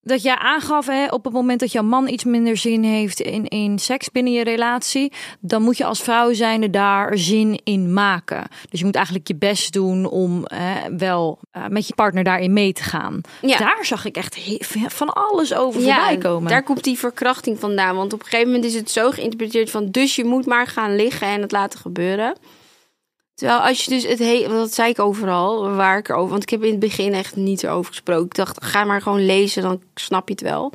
[0.00, 3.48] dat jij aangaf hè, op het moment dat jouw man iets minder zin heeft in,
[3.48, 8.44] in seks binnen je relatie, dan moet je als vrouw zijnde daar zin in maken.
[8.70, 12.52] Dus je moet eigenlijk je best doen om hè, wel eh, met je partner daarin
[12.52, 13.20] mee te gaan.
[13.40, 13.58] Ja.
[13.58, 14.38] Daar zag ik echt
[14.88, 16.50] van alles over Ja, voorbij komen.
[16.50, 17.96] daar komt die verkrachting vandaan.
[17.96, 19.90] Want op een gegeven moment is het zo geïnterpreteerd van...
[19.90, 22.34] dus je moet maar gaan liggen en het laten gebeuren.
[23.38, 24.48] Terwijl als je dus het hele...
[24.48, 26.30] Dat zei ik overal, waar ik erover...
[26.30, 28.24] Want ik heb in het begin echt niet erover gesproken.
[28.24, 30.72] Ik dacht, ga maar gewoon lezen, dan snap je het wel.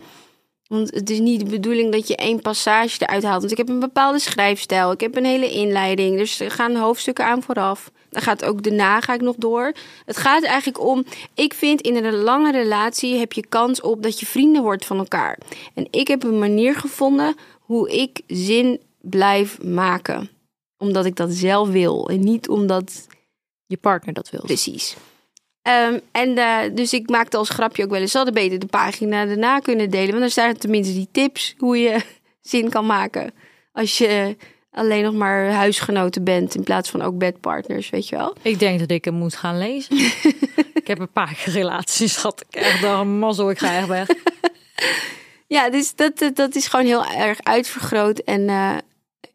[0.67, 3.39] Want het is niet de bedoeling dat je één passage eruit haalt.
[3.39, 4.91] Want ik heb een bepaalde schrijfstijl.
[4.91, 6.17] Ik heb een hele inleiding.
[6.17, 7.91] Dus er gaan hoofdstukken aan vooraf.
[8.09, 9.73] Dan gaat ook daarna ga ik nog door.
[10.05, 11.05] Het gaat eigenlijk om...
[11.33, 14.97] Ik vind in een lange relatie heb je kans op dat je vrienden wordt van
[14.97, 15.37] elkaar.
[15.73, 20.32] En ik heb een manier gevonden hoe ik zin blijf maken.
[20.83, 22.09] Omdat ik dat zelf wil.
[22.09, 23.07] En niet omdat
[23.65, 24.41] je partner dat wil.
[24.41, 24.95] Precies.
[25.61, 28.11] Ehm, en eh, dus ik maakte als grapje ook wel eens...
[28.11, 30.07] ze hadden beter de pagina daarna kunnen delen.
[30.07, 32.01] Want dan staan tenminste die tips hoe je
[32.41, 33.33] zin kan maken.
[33.71, 34.37] Als je
[34.71, 36.55] alleen nog maar huisgenoten bent...
[36.55, 38.35] in plaats van ook bedpartners, weet je wel.
[38.41, 39.95] Ik denk dat ik hem moet gaan lezen.
[40.81, 42.45] ik heb een paar relaties gehad.
[42.49, 44.07] Ik echt dacht, mazzel, ik ga echt weg.
[45.47, 48.19] Ja, dus dat, dat, dat is gewoon heel erg uitvergroot.
[48.19, 48.77] En eh,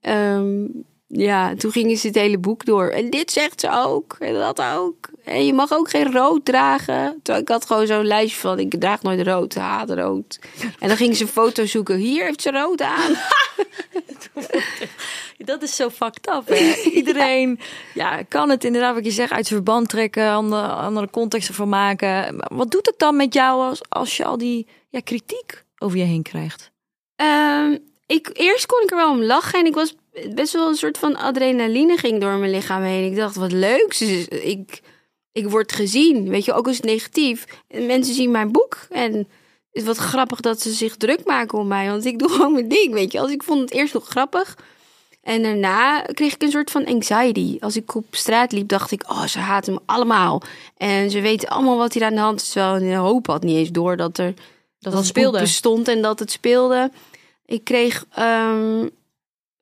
[0.01, 0.65] ehm,
[1.09, 2.89] ja, toen gingen ze het hele boek door.
[2.89, 4.17] En dit zegt ze ook.
[4.19, 5.09] En dat ook.
[5.25, 7.21] En je mag ook geen rood dragen.
[7.23, 8.59] Terwijl ik had gewoon zo'n lijstje van...
[8.59, 10.39] ik draag nooit rood, haat rood.
[10.79, 11.97] En dan gingen ze een foto zoeken.
[11.97, 13.17] Hier heeft ze rood aan.
[15.39, 16.49] Dat is zo fucked up.
[16.49, 16.91] Hè?
[16.91, 17.61] Iedereen
[17.95, 21.69] ja, kan het inderdaad, wat je zegt, uit zijn verband trekken, andere, andere contexten van
[21.69, 22.37] maken.
[22.37, 25.99] Maar Wat doet het dan met jou als, als je al die ja, kritiek over
[25.99, 26.71] je heen krijgt?
[27.17, 29.95] Ehm, ik, eerst kon ik er wel om lachen en ik was
[30.35, 33.11] best wel een soort van adrenaline ging door mijn lichaam heen.
[33.11, 33.99] Ik dacht, wat leuk.
[33.99, 34.81] Dus ik,
[35.33, 37.45] ik word gezien, weet je, ook als het negatief.
[37.69, 39.27] En mensen zien mijn boek en het
[39.73, 42.69] is wat grappig dat ze zich druk maken om mij, want ik doe gewoon mijn
[42.69, 43.21] ding, weet je.
[43.21, 44.57] Als ik vond het eerst nog grappig
[45.23, 47.57] en daarna kreeg ik een soort van anxiety.
[47.61, 50.43] Als ik op straat liep, dacht ik, oh, ze haten me allemaal.
[50.77, 52.49] En ze weten allemaal wat hier aan de hand is.
[52.49, 55.41] Terwijl de hoop had niet eens door dat er dat, het het speelde.
[55.41, 56.91] bestond en dat het speelde.
[57.47, 58.87] Ik kreeg ehm,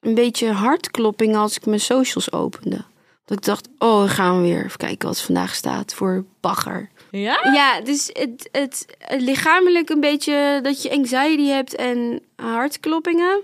[0.00, 2.85] een beetje hartklopping als ik mijn socials opende.
[3.24, 6.90] Dat ik dacht, oh, we gaan weer even kijken wat vandaag staat voor bagger.
[7.11, 7.38] Ja?
[7.52, 13.42] Ja, dus het, het, het lichamelijk een beetje dat je anxiety hebt en hartkloppingen.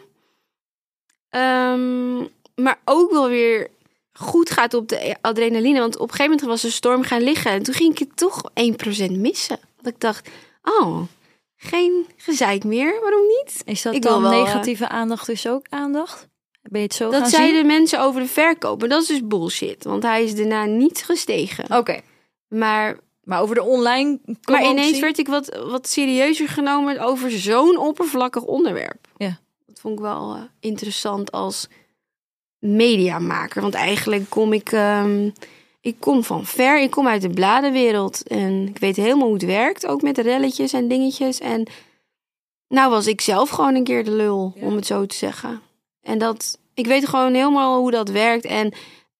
[1.28, 2.16] Ehm,
[2.54, 3.68] maar ook wel weer
[4.12, 5.80] goed gaat op de adrenaline.
[5.80, 7.50] Want op een gegeven moment was de storm gaan liggen.
[7.50, 9.58] En toen ging ik het toch 1% missen.
[9.80, 10.28] Dat ik dacht,
[10.62, 11.02] oh,
[11.56, 13.00] geen gezeik meer.
[13.00, 13.62] Waarom niet?
[13.64, 16.28] Is dat Ik wil dan wel, eh, negatieve aandacht is ook aandacht?
[16.62, 17.66] Ben je het zo Dat zeiden zien?
[17.66, 18.80] mensen over de verkoop.
[18.80, 19.84] Maar dat is dus bullshit.
[19.84, 21.76] Want hij is daarna niet gestegen.
[21.78, 22.00] Oké.
[22.48, 24.18] Maar Maar over de online
[24.50, 29.08] Maar ineens werd ik wat, wat serieuzer genomen over zo'n oppervlakkig onderwerp.
[29.16, 29.38] Ja.
[29.66, 31.68] Dat vond ik wel eh, interessant als
[32.58, 33.62] mediamaker.
[33.62, 35.30] Want eigenlijk kom ik, ehm,
[35.80, 36.80] ik kom van ver.
[36.80, 38.22] Ik kom uit de bladenwereld.
[38.28, 39.86] En ik weet helemaal hoe het werkt.
[39.86, 41.38] Ook met relletjes en dingetjes.
[41.40, 41.66] En
[42.68, 44.66] nou was ik zelf gewoon een keer de lul, Ja.
[44.66, 45.60] om het zo te zeggen.
[46.02, 48.44] En dat, ik weet gewoon helemaal hoe dat werkt.
[48.44, 48.72] En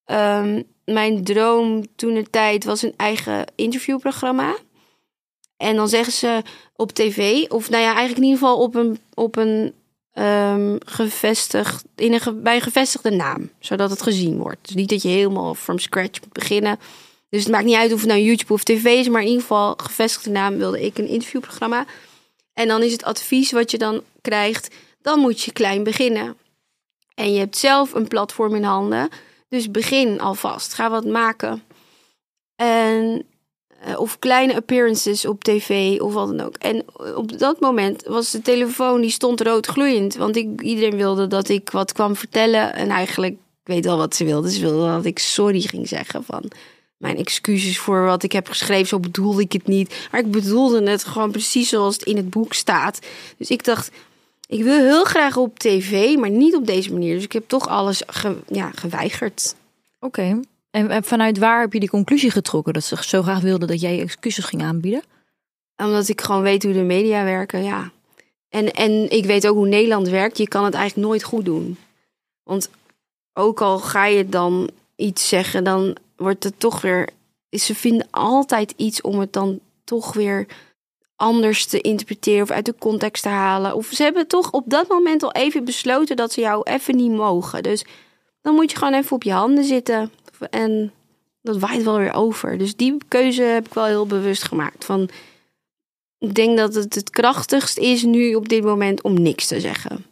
[0.05, 4.57] ehm, mijn droom toen de tijd was een eigen interviewprogramma.
[5.57, 6.43] En dan zeggen ze
[6.77, 9.73] op tv, of nou ja, eigenlijk in ieder geval op een, op een
[10.13, 11.85] ehm, gevestigd,
[12.35, 14.59] bij een gevestigde naam, zodat het gezien wordt.
[14.63, 16.79] Dus niet dat je helemaal from scratch moet beginnen.
[17.29, 19.43] Dus het maakt niet uit of het nou YouTube of tv is, maar in ieder
[19.43, 21.87] geval gevestigde naam wilde ik een interviewprogramma.
[22.55, 26.37] En dan is het advies wat je dan krijgt, dan moet je klein beginnen.
[27.15, 29.09] En je hebt zelf een platform in handen.
[29.49, 30.75] Dus begin alvast.
[30.75, 31.63] Ga wat maken.
[32.57, 33.27] En,
[33.81, 36.57] eh, of kleine appearances op tv of wat dan ook.
[36.57, 36.85] En
[37.17, 40.15] op dat moment was de telefoon, die stond rood gloeiend.
[40.15, 42.75] Want ik, iedereen wilde dat ik wat kwam vertellen.
[42.75, 44.51] En eigenlijk, ik weet wel wat ze wilde.
[44.51, 46.51] Ze wilde dat ik sorry ging zeggen van...
[47.03, 50.09] Mijn excuses voor wat ik heb geschreven, zo bedoelde ik het niet.
[50.11, 52.99] Maar ik bedoelde het gewoon precies zoals het in het boek staat.
[53.37, 53.91] Dus ik dacht,
[54.53, 57.15] ik wil heel graag op tv, maar niet op deze manier.
[57.15, 59.55] Dus ik heb toch alles ge- ja, geweigerd.
[60.01, 60.41] Oké.
[60.71, 63.81] En, en vanuit waar heb je die conclusie getrokken dat ze zo graag wilden dat
[63.81, 65.03] jij excuses ging aanbieden?
[65.77, 67.91] Omdat ik gewoon weet hoe de media werken, ja.
[68.49, 70.39] En, en ik weet ook hoe Nederland werkt.
[70.39, 71.79] Je kan het eigenlijk nooit goed doen.
[72.43, 72.71] Want
[73.33, 77.09] ook al ga je dan iets zeggen, dan wordt het toch weer...
[77.51, 80.47] Ze vinden altijd iets om het dan toch weer
[81.23, 83.75] anders te interpreteren of uit de context te halen.
[83.75, 87.13] Of ze hebben toch op dat moment al even besloten dat ze jou even niet
[87.13, 87.63] mogen.
[87.63, 87.85] Dus
[88.41, 90.11] dan moet je gewoon even op je handen zitten.
[90.51, 90.93] En
[91.43, 92.59] dat waait wel weer over.
[92.59, 94.85] Dus die keuze heb ik wel heel bewust gemaakt.
[94.85, 95.09] Van,
[96.19, 100.05] ik denk dat het het krachtigst is nu op dit moment om niks te zeggen.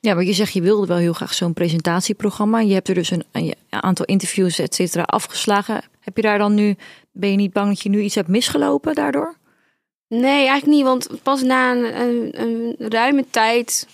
[0.00, 2.60] Ja, maar je zegt je wilde wel heel graag zo'n presentatieprogramma.
[2.60, 5.82] Je hebt er dus een, een aantal interviews, et cetera, afgeslagen.
[6.00, 6.76] Heb je daar dan nu,
[7.12, 9.37] ben je niet bang dat je nu iets hebt misgelopen daardoor?
[10.08, 10.84] Nee, eigenlijk niet.
[10.84, 13.86] Want pas na een, een, een ruime tijd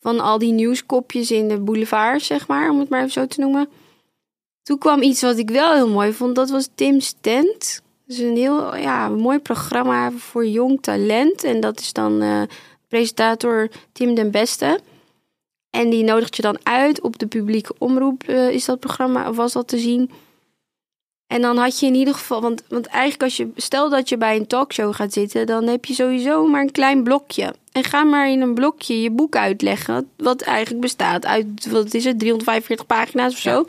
[0.00, 3.40] van al die nieuwskopjes in de boulevard, zeg maar, om het maar even zo te
[3.40, 3.68] noemen.
[4.62, 6.34] Toen kwam iets wat ik wel heel mooi vond.
[6.34, 7.82] Dat was Tim's Tent.
[8.06, 11.44] Dat is een heel ja, mooi programma voor jong talent.
[11.44, 12.42] En dat is dan eh,
[12.88, 14.80] presentator Tim den Beste.
[15.70, 19.36] En die nodigt je dan uit op de publieke omroep, eh, is dat programma, of
[19.36, 20.10] was dat te zien.
[21.32, 24.16] En dan had je in ieder geval, want, want eigenlijk als je, stel dat je
[24.16, 27.54] bij een talkshow gaat zitten, dan heb je sowieso maar een klein blokje.
[27.72, 32.04] En ga maar in een blokje je boek uitleggen, wat eigenlijk bestaat uit, wat is
[32.04, 33.64] het, 345 pagina's of zo.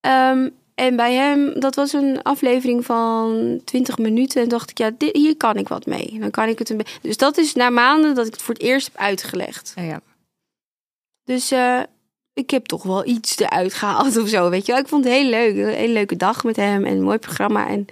[0.00, 4.42] Ehm, en bij hem, dat was een aflevering van 20 minuten.
[4.42, 6.16] En dacht ik, ja, dit, hier kan ik wat mee.
[6.20, 8.54] Dan kan ik het een be- Dus dat is na maanden dat ik het voor
[8.54, 9.72] het eerst heb uitgelegd.
[9.76, 10.00] Ja, ja.
[11.24, 11.80] Dus eh,
[12.34, 14.80] ik heb toch wel iets eruit gehaald of zo, weet je wel.
[14.80, 15.56] Ik vond het heel leuk.
[15.56, 17.86] Een hele leuke dag met hem en een mooi programma en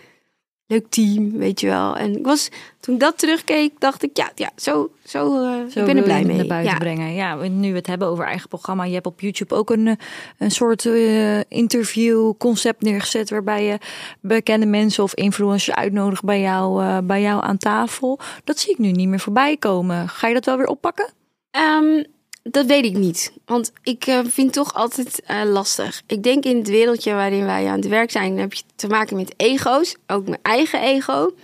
[0.66, 1.96] leuk team, weet je wel.
[1.96, 2.48] En ik was,
[2.80, 6.02] toen ik dat terugkeek, dacht ik, ja, ja zo, zo, eh, Zo ik ben er
[6.02, 6.36] blij mee.
[6.36, 6.78] naar buiten Ja.
[6.78, 7.14] brengen.
[7.14, 8.84] Ja, nu we het hebben over eigen programma.
[8.84, 9.94] Je hebt op YouTube ook een, eh,
[10.38, 13.30] een soort eh, interview concept neergezet.
[13.30, 13.78] Waarbij je
[14.20, 18.18] bekende mensen of influencers uitnodigt bij jou, bij jou aan tafel.
[18.44, 20.08] Dat zie ik nu niet meer voorbij komen.
[20.08, 21.10] Ga je dat wel weer oppakken?
[21.50, 22.04] Ehm,
[22.42, 23.32] dat weet ik niet.
[23.44, 26.02] Want ik eh, vind het toch altijd eh, lastig.
[26.06, 29.16] Ik denk in het wereldje waarin wij aan het werk zijn, heb je te maken
[29.16, 29.96] met ego's.
[30.06, 31.34] Ook mijn eigen ego.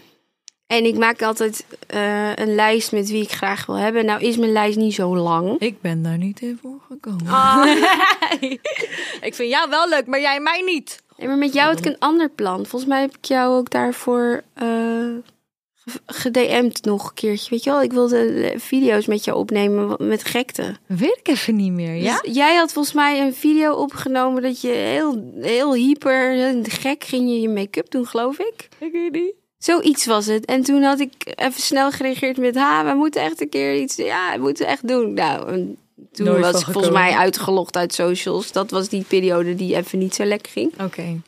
[0.67, 4.05] En ik maak altijd eh, een lijst met wie ik graag wil hebben.
[4.05, 5.59] Nou is mijn lijst niet zo lang.
[5.59, 7.27] Ik ben daar niet in voor gekomen.
[7.27, 7.67] Ah.
[9.29, 11.03] ik vind jou wel leuk, maar jij mij niet.
[11.17, 12.67] Nee, maar met jou had ik een ander plan.
[12.67, 14.43] Volgens mij heb ik jou ook daarvoor
[16.07, 17.51] gedM'd nog een keertje.
[17.51, 20.77] Weet je wel, ik wilde eh, video's met jou opnemen met gekte.
[20.87, 22.21] Weet ik even niet meer, ja?
[22.23, 27.05] Dus jij had volgens mij een video opgenomen dat je heel, heel hyper, heel gek
[27.05, 28.69] ging je je make-up doen, geloof ik.
[28.79, 29.35] Ik weet niet.
[29.59, 30.45] Zoiets was het.
[30.45, 33.97] En toen had ik even snel gereageerd met, ha, we moeten echt een keer iets,
[33.97, 35.13] ja, we moeten echt doen.
[35.15, 35.77] Nou, en
[36.13, 37.09] toen Nooit was ik volgens gekomen.
[37.09, 38.53] mij uitgelogd uit socials.
[38.53, 40.73] Dat was die periode die even niet zo lekker ging.
[40.81, 41.21] Oké.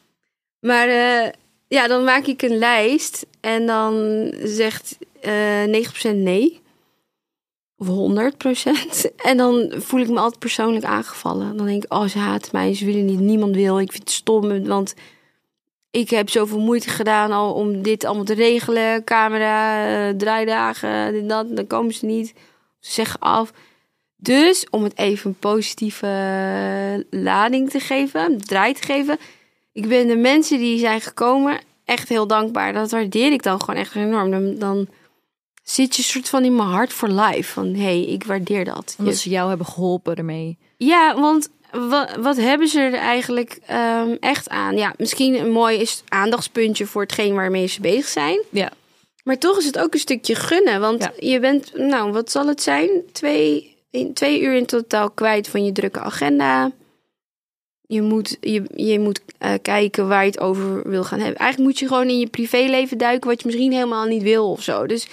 [0.60, 1.28] Maar eh,
[1.70, 6.60] ja, dan maak ik een lijst en dan zegt eh 9% nee.
[7.76, 7.90] Of 100%.
[9.30, 11.56] En dan voel ik me altijd persoonlijk aangevallen.
[11.56, 13.80] Dan denk ik, oh, ze haat mij, ze willen niet, niemand wil.
[13.80, 14.94] Ik vind het stom, want
[15.90, 19.04] ik heb zoveel moeite gedaan al om dit allemaal te regelen.
[19.04, 21.56] Camera, eh, draaidagen, dit, dat.
[21.56, 22.34] Dan komen ze niet.
[22.80, 23.52] Ze zeggen af.
[24.16, 29.18] Dus om het even een positieve eh, lading te geven, draai te geven.
[29.80, 32.72] Ik ben de mensen die zijn gekomen echt heel dankbaar.
[32.72, 34.30] Dat waardeer ik dan gewoon echt enorm.
[34.30, 34.88] Dan, dan
[35.62, 37.52] zit je soort van in mijn hart voor life.
[37.52, 38.94] Van hé, hey, ik waardeer dat.
[38.98, 40.58] Omdat ze jou hebben geholpen ermee.
[40.76, 44.76] ja, want wat, wat hebben ze er eigenlijk ehm, echt aan?
[44.76, 48.42] Ja, misschien een mooi is aandachtspuntje voor hetgeen waarmee ze bezig zijn.
[48.50, 48.70] Ja.
[49.24, 50.80] Maar toch is het ook een stukje gunnen.
[50.80, 51.12] Want Ja.
[51.18, 52.90] je bent, nou, wat zal het zijn?
[53.12, 56.70] Twee, in, twee uur in totaal kwijt van je drukke agenda.
[57.90, 61.38] Je moet, je, je moet eh, kijken waar je het over wil gaan hebben.
[61.38, 64.62] Eigenlijk moet je gewoon in je privéleven duiken, wat je misschien helemaal niet wil of
[64.62, 64.86] zo.
[64.86, 65.08] Dus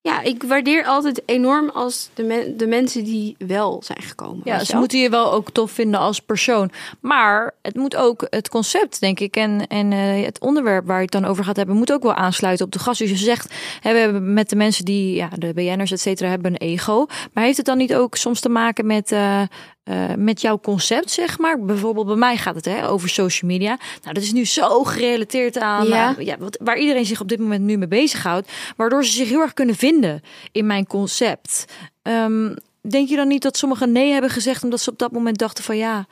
[0.00, 4.40] ja, ik waardeer altijd enorm als de, men- de mensen die wel zijn gekomen.
[4.44, 6.70] Ja, ze moeten je wel ook tof vinden als persoon.
[7.00, 11.02] Maar het moet ook het concept, denk ik, en, en eh, het onderwerp waar je
[11.02, 12.98] het dan over gaat hebben, moet ook wel aansluiten op de gast.
[12.98, 16.28] Dus je zegt, hè, we hebben met de mensen die, ja, de BN'ers, et cetera,
[16.28, 17.06] hebben een ego.
[17.32, 19.42] Maar heeft het dan niet ook soms te maken met, eh,
[19.84, 21.60] eh, met jouw concept, zeg maar?
[21.64, 23.78] Bijvoorbeeld bij mij gaat het hè, over social media.
[24.02, 26.16] Nou, dat is nu zo gerelateerd aan Ja.
[26.16, 28.52] eh, ja, wat, waar iedereen zich op dit moment nu mee bezighoudt.
[28.76, 31.64] Waardoor ze zich heel erg kunnen vinden in mijn concept.
[32.02, 35.38] Ehm, denk je dan niet dat sommigen nee hebben gezegd omdat ze op dat moment
[35.38, 36.06] dachten van ja,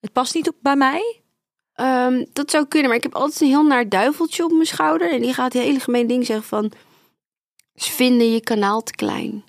[0.00, 1.20] het past niet op bij mij?
[1.74, 5.12] Ehm, dat zou kunnen, maar ik heb altijd een heel naar duiveltje op mijn schouder.
[5.12, 6.72] En die gaat hele gemeen ding zeggen van...
[7.74, 9.44] Ze vinden je kanaal te klein.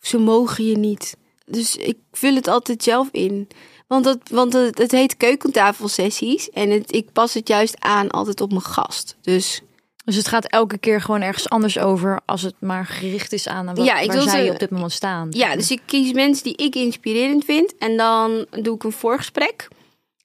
[0.00, 1.16] Of ze mogen je niet.
[1.48, 3.48] Dus ik vul het altijd zelf in.
[3.86, 6.50] Want, dat, want het, het heet keukentafelsessies.
[6.50, 9.16] En het, ik pas het juist aan altijd op mijn gast.
[9.22, 9.60] Dus
[10.04, 13.66] Dus het gaat elke keer gewoon ergens anders over als het maar gericht is aan
[13.66, 15.28] wat, Ja, ik waar zij op dit moment staan.
[15.30, 17.74] ja, dus ik kies mensen die ik inspirerend vind.
[17.78, 19.68] En dan doe ik een voorgesprek.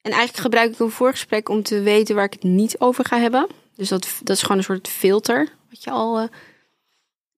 [0.02, 3.18] En eigenlijk gebruik ik een voorgesprek om te weten waar ik het niet over ga
[3.20, 3.48] hebben.
[3.76, 5.50] Dus dat, dat is gewoon een soort filter.
[5.70, 6.18] Wat je al.
[6.20, 6.28] eh,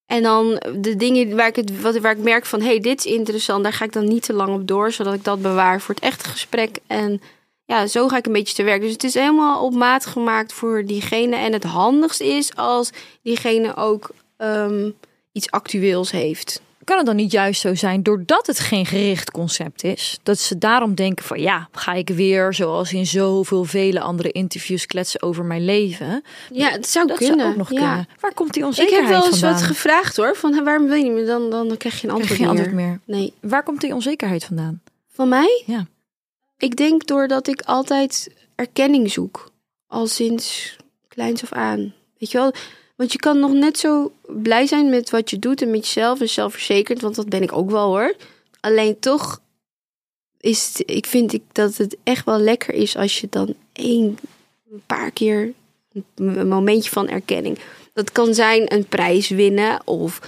[0.05, 2.59] en dan de dingen waar ik, het, wat, waar ik merk van...
[2.59, 4.91] hé, hey, dit is interessant, daar ga ik dan niet te lang op door...
[4.91, 6.77] zodat ik dat bewaar voor het echte gesprek.
[6.87, 7.21] En
[7.65, 8.81] ja, zo ga ik een beetje te werk.
[8.81, 11.35] Dus het is helemaal op maat gemaakt voor diegene.
[11.35, 12.89] En het handigst is als
[13.21, 14.89] diegene ook ehm,
[15.31, 16.61] iets actueels heeft.
[16.85, 20.57] Kan het dan niet juist zo zijn, doordat het geen gericht concept is, dat ze
[20.57, 25.45] daarom denken van ja, ga ik weer zoals in zoveel vele andere interviews kletsen over
[25.45, 26.23] mijn leven?
[26.51, 27.39] Ja, het zou Dat kunnen.
[27.39, 27.77] zou ook nog ja.
[27.77, 28.07] kunnen.
[28.19, 29.59] Waar komt die Ik onzekerheid heb wel eens vandaan?
[29.59, 30.35] wat gevraagd hoor.
[30.35, 31.25] Van waarom wil je niet meer?
[31.25, 32.99] Dan, dan, krijg je een Krijg antwoord, je geen meer.
[33.05, 33.33] Nee.
[33.41, 34.81] Waar komt die onzekerheid vandaan?
[35.11, 35.63] Van mij?
[35.65, 35.87] Ja.
[36.57, 39.51] Ik denk doordat ik altijd erkenning zoek.
[39.87, 40.75] Al sinds
[41.07, 41.93] kleins af aan.
[42.17, 42.53] Weet je wel?
[42.95, 46.21] Want je kan nog net zo blij zijn met wat je doet en met jezelf
[46.21, 47.01] en zelfverzekerd.
[47.01, 48.15] Want dat ben ik ook wel hoor.
[48.59, 49.41] Alleen toch
[50.39, 54.17] is het, ik vind ik dat het echt wel lekker is als je dan één
[54.71, 55.53] een paar keer
[56.15, 57.59] een momentje van erkenning.
[57.93, 60.19] Dat kan zijn een prijs winnen of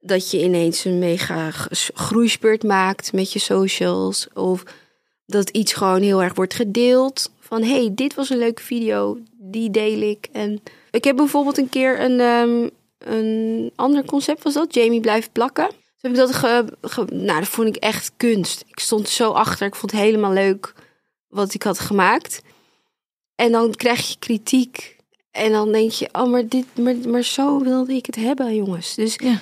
[0.00, 1.50] dat je ineens een mega
[1.94, 4.62] groeispurt maakt met je socials of
[5.26, 7.30] dat iets gewoon heel erg wordt gedeeld.
[7.40, 10.28] Van hey, dit was een leuke video, die deel ik.
[10.32, 10.62] En
[10.96, 15.68] ik heb bijvoorbeeld een keer een, ehm, een ander concept was dat, Jamie blijft plakken.
[15.68, 18.64] Toen heb ik dat ge, ge- nou, dat vond ik echt kunst.
[18.68, 20.72] Ik stond zo achter, ik vond het helemaal leuk
[21.28, 22.42] wat ik had gemaakt.
[23.34, 24.96] En dan krijg je kritiek.
[25.30, 28.94] En dan denk je, oh, maar, dit, maar, maar zo wilde ik het hebben, jongens.
[28.94, 29.38] Dus Ja.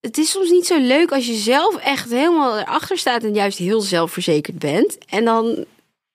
[0.00, 3.58] het is soms niet zo leuk als je zelf echt helemaal erachter staat en juist
[3.58, 4.98] heel zelfverzekerd bent.
[5.06, 5.64] En dan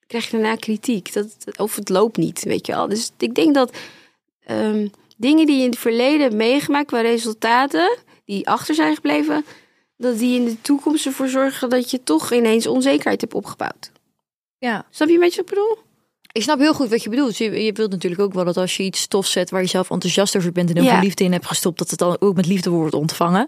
[0.07, 1.13] krijg je daarna kritiek.
[1.13, 2.87] Dat, of het loopt niet, weet je wel.
[2.87, 3.71] Dus ik denk dat
[4.47, 4.87] ehm,
[5.17, 9.45] dingen die je in het verleden hebt meegemaakt qua resultaten, die achter zijn gebleven,
[9.97, 13.91] dat die in de toekomst ervoor zorgen dat je toch ineens onzekerheid hebt opgebouwd.
[14.57, 15.77] Ja, Snap je een beetje wat ik bedoel?
[16.31, 17.37] ik snap heel goed wat je bedoelt.
[17.37, 19.89] Je, je wilt natuurlijk ook wel dat als je iets stof zet waar je zelf
[19.89, 20.91] enthousiast over bent en heel Ja.
[20.91, 23.47] veel liefde in hebt gestopt, dat het dan ook met liefde wordt ontvangen.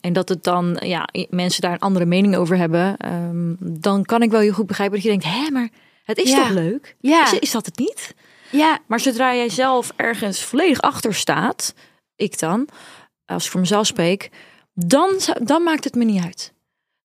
[0.00, 2.96] En dat het dan, ja, mensen daar een andere mening over hebben.
[2.96, 5.68] ehm, dan kan ik wel heel goed begrijpen dat je denkt, hé, maar
[6.04, 6.36] het is Ja.
[6.42, 6.96] toch leuk?
[7.00, 7.24] Ja.
[7.32, 8.14] Is, is dat het niet?
[8.50, 11.74] Ja, Maar zodra jij zelf ergens volledig achter staat,
[12.16, 12.68] ik dan,
[13.26, 14.30] als ik voor mezelf spreek,
[14.74, 16.52] dan, dan maakt het me niet uit.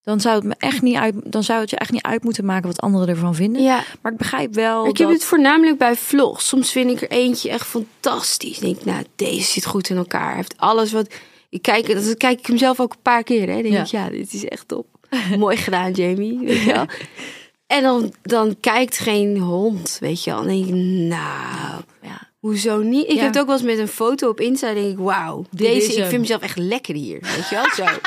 [0.02, 2.46] Dan zou het me echt niet uit, dan zou het je echt niet uit moeten
[2.46, 3.62] maken wat anderen ervan vinden.
[3.62, 3.84] ja.
[4.02, 6.48] Maar ik begrijp wel Ik heb het voornamelijk bij vlogs.
[6.48, 8.56] Soms vind ik er eentje echt fantastisch.
[8.58, 10.28] Ik denk, nou, deze zit goed in elkaar.
[10.28, 11.14] Hij heeft alles wat...
[11.50, 13.48] Ik kijk, dat kijk ik hem zelf ook een paar keer.
[13.50, 13.62] Hè.
[13.62, 13.82] Denk Ja.
[13.82, 14.88] ik, ja, dit is echt top.
[15.38, 16.40] Mooi gedaan, Jamie.
[16.40, 16.86] Weet je wel.
[17.68, 20.40] En dan, dan kijkt geen hond, weet je wel.
[20.40, 20.74] Dan denk ik,
[21.10, 22.30] nou, Ja.
[22.40, 23.06] hoezo niet?
[23.08, 23.18] Ik Ja.
[23.24, 24.74] heb het ook wel eens met een foto op Insta.
[24.74, 27.20] denk ik, wauw, deze, ik vind mezelf echt lekker hier.
[27.22, 27.84] Weet je wel, zo.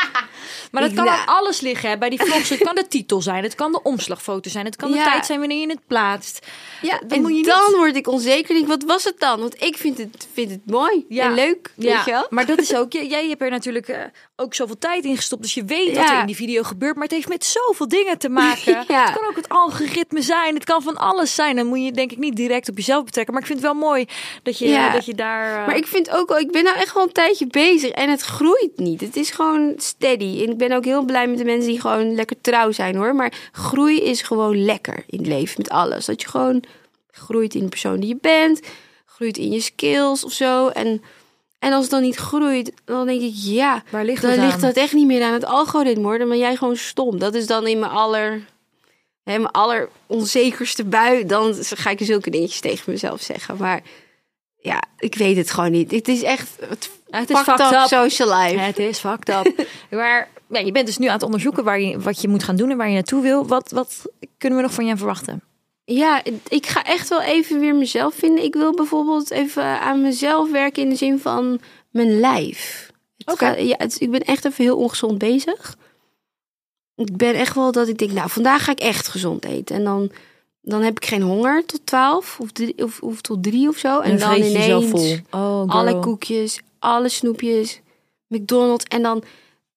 [0.72, 1.90] Maar dat kan aan alles liggen.
[1.90, 1.98] Hè.
[1.98, 4.90] Bij die vlogs, het kan de titel zijn, het kan de omslagfoto zijn, het kan
[4.90, 5.04] de Ja.
[5.04, 6.46] tijd zijn wanneer je het plaatst.
[6.82, 8.48] Ja, Dan en moet je niet- dan word ik onzeker.
[8.54, 9.40] Denk, ik, wat was het dan?
[9.40, 11.24] Want ik vind het, vind het mooi Ja.
[11.24, 12.26] en leuk, weet je wel.
[12.30, 14.00] maar dat is ook, jij hebt er natuurlijk eh,
[14.36, 16.14] ook zoveel tijd in gestopt, dus je weet wat Ja.
[16.14, 18.56] er in die video gebeurt, maar het heeft met zoveel dingen te maken.
[18.88, 19.04] Ja.
[19.04, 21.56] Het kan ook het algoritme zijn, het kan van alles zijn.
[21.56, 23.80] Dan moet je denk ik niet direct op jezelf betrekken, maar ik vind het wel
[23.80, 24.06] mooi
[24.42, 24.92] dat je, Ja.
[24.92, 25.60] dat je daar...
[25.60, 28.10] eh, Maar ik vind ook wel, ik ben nou echt wel een tijdje bezig en
[28.10, 29.00] het groeit niet.
[29.00, 30.42] Het is gewoon steady.
[30.44, 33.14] En ik ben ook heel blij met de mensen die gewoon lekker trouw zijn hoor.
[33.14, 36.04] Maar groei is gewoon lekker in het leven met alles.
[36.06, 36.62] Dat je gewoon
[37.18, 38.60] groeit in de persoon die je bent,
[39.06, 40.68] groeit in je skills of zo.
[40.68, 41.02] En,
[41.58, 44.76] en als het dan niet groeit, dan denk ik ja, Waar ligt dan ligt dat
[44.76, 46.18] echt niet meer aan het algoritme hoor.
[46.18, 47.18] Dan ben jij gewoon stom.
[47.18, 48.44] Dat is dan in mijn aller,
[49.24, 51.26] hè, mijn aller onzekerste bui.
[51.26, 53.56] Dan ga ik zulke dingetjes tegen mezelf zeggen.
[53.56, 53.82] Maar
[54.60, 55.90] ja, ik weet het gewoon niet.
[55.90, 57.88] Het is echt het, Het is fucked fucked up, up.
[57.88, 58.58] social life.
[58.58, 59.66] Het is fucked up.
[59.90, 62.56] maar ja, je bent dus nu aan het onderzoeken waar je, wat je moet gaan
[62.56, 63.46] doen en waar je naartoe wil.
[63.46, 64.06] Wat, wat
[64.38, 65.42] kunnen we nog van jou verwachten?
[65.90, 68.44] Ja, ik ga echt wel even weer mezelf vinden.
[68.44, 71.60] Ik wil bijvoorbeeld even aan mezelf werken in de zin van
[71.90, 72.90] mijn lijf.
[73.24, 73.48] Oké.
[73.50, 75.76] ja, het- ik ben echt even heel ongezond bezig.
[76.96, 79.76] Ik ben echt wel dat ik denk, nou, vandaag ga ik echt gezond eten.
[79.76, 80.10] En dan,
[80.62, 84.00] dan heb ik geen honger tot twaalf of, drie, of, of tot drie of zo.
[84.00, 85.16] En, dan ineens vol.
[85.30, 87.80] Oh, alle koekjes, alle snoepjes,
[88.26, 89.22] McDonald's en dan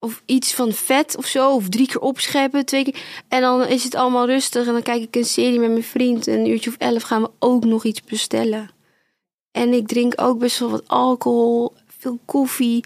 [0.03, 3.01] of iets van vet of zo, of drie keer opscheppen, twee keer.
[3.27, 6.27] En dan is het allemaal rustig en dan kijk ik een serie met mijn vriend.
[6.27, 8.69] En een uurtje of elf gaan we ook nog iets bestellen.
[9.51, 12.83] En ik drink ook best wel wat alcohol, veel koffie.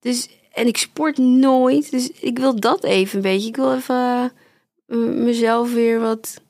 [0.00, 1.90] Dus, en ik sport nooit.
[1.90, 3.48] Dus ik wil dat even een beetje.
[3.48, 4.32] Ik wil even
[4.86, 6.40] eh, mezelf weer wat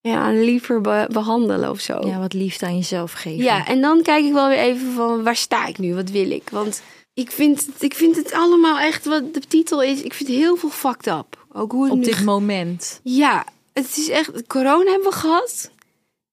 [0.00, 2.06] ja, liever be- behandelen of zo.
[2.06, 3.44] Ja, wat liefde aan jezelf geven.
[3.44, 5.94] Ja, en dan kijk ik wel weer even van waar sta ik nu?
[5.94, 6.48] Wat wil ik?
[6.50, 6.82] Want
[7.18, 10.02] ik vind, het- ik vind het allemaal echt wat de titel is.
[10.02, 11.46] Ik vind heel veel fucked up.
[11.52, 13.00] Ook hoe het Op nu dit moment.
[13.02, 14.46] ja, het is echt.
[14.46, 15.70] Corona hebben we gehad.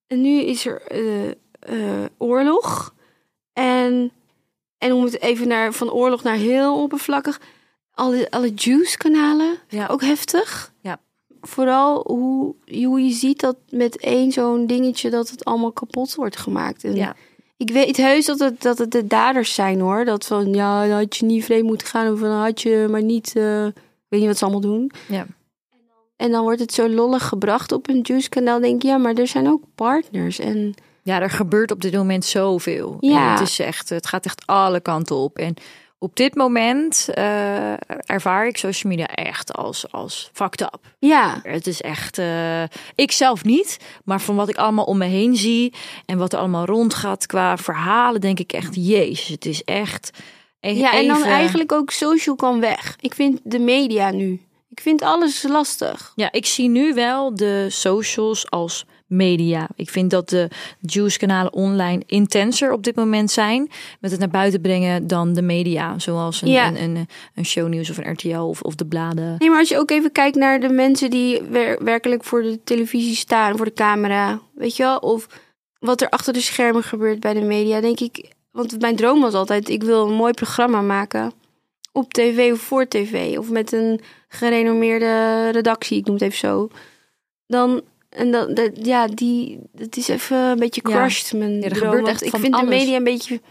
[0.08, 1.30] En nu is er eh,
[1.60, 2.94] eh, oorlog.
[3.54, 4.12] En,
[4.78, 7.40] en om het even naar, van oorlog naar heel oppervlakkig.
[7.92, 9.58] Alle, alle juice-kanalen.
[9.70, 9.88] Ja.
[9.88, 10.74] Ook heftig.
[10.82, 11.00] Ja.
[11.42, 12.56] Vooral hoe,
[12.86, 16.84] hoe je ziet dat met één zo'n dingetje dat het allemaal kapot wordt gemaakt.
[16.84, 17.16] En Ja.
[17.58, 20.06] Ik weet heus dat het, dat het de daders zijn hoor.
[20.06, 22.14] Dat van ja, dan had je niet vreemd moeten gaan.
[22.14, 23.36] Of dan had je maar niet.
[23.36, 23.66] eh,
[24.08, 24.92] weet niet wat ze allemaal doen.
[25.08, 25.26] Ja.
[26.16, 28.60] En dan wordt het zo lollig gebracht op een juice kanaal.
[28.60, 30.40] Denk ik, ja, maar er zijn ook partners.
[30.40, 32.98] En Ja, er gebeurt op dit moment zoveel.
[33.00, 33.26] Ja.
[33.26, 35.38] En Het, is echt, het gaat echt alle kanten op.
[35.38, 35.54] En
[36.06, 37.72] op dit moment eh,
[38.06, 40.80] ervaar ik social media echt als, als fucked up.
[41.00, 42.64] ja, Het is echt, eh,
[42.96, 45.74] ik zelf niet, maar van wat ik allemaal om me heen zie
[46.06, 50.10] en wat er allemaal rondgaat qua verhalen, denk ik echt, jezus, het is echt.
[50.60, 52.96] e- ja en dan even- eigenlijk ook social kan weg.
[53.00, 54.42] Ik vind de media nu.
[54.70, 56.12] Ik vind alles lastig.
[56.16, 59.70] Ja, ik zie nu wel de socials als media.
[59.76, 60.50] Ik vind dat de
[60.80, 66.00] Juice-kanalen online intenser op dit moment zijn met het naar buiten brengen dan de media,
[66.00, 66.68] zoals een, Ja.
[66.68, 69.36] een, een, een shownieuws of een RTL of, of de bladen.
[69.38, 72.64] Nee, maar als je ook even kijkt naar de mensen die wer- werkelijk voor de
[72.64, 75.28] televisie staan, voor de camera, weet je wel, of
[75.80, 78.34] wat er achter de schermen gebeurt bij de media, denk ik.
[78.52, 81.32] Want mijn droom was altijd: ik wil een mooi programma maken
[81.92, 86.70] op tv of voor tv, of met een gerenommeerde redactie, ik noem het even zo.
[87.48, 87.82] Dan
[88.16, 90.96] en dat, ja, die, het is even een beetje Ja.
[90.96, 91.34] crushed.
[91.34, 92.70] Mijn Ja, er gebeurt echt ik vind alles.
[92.70, 93.42] de media een beetje.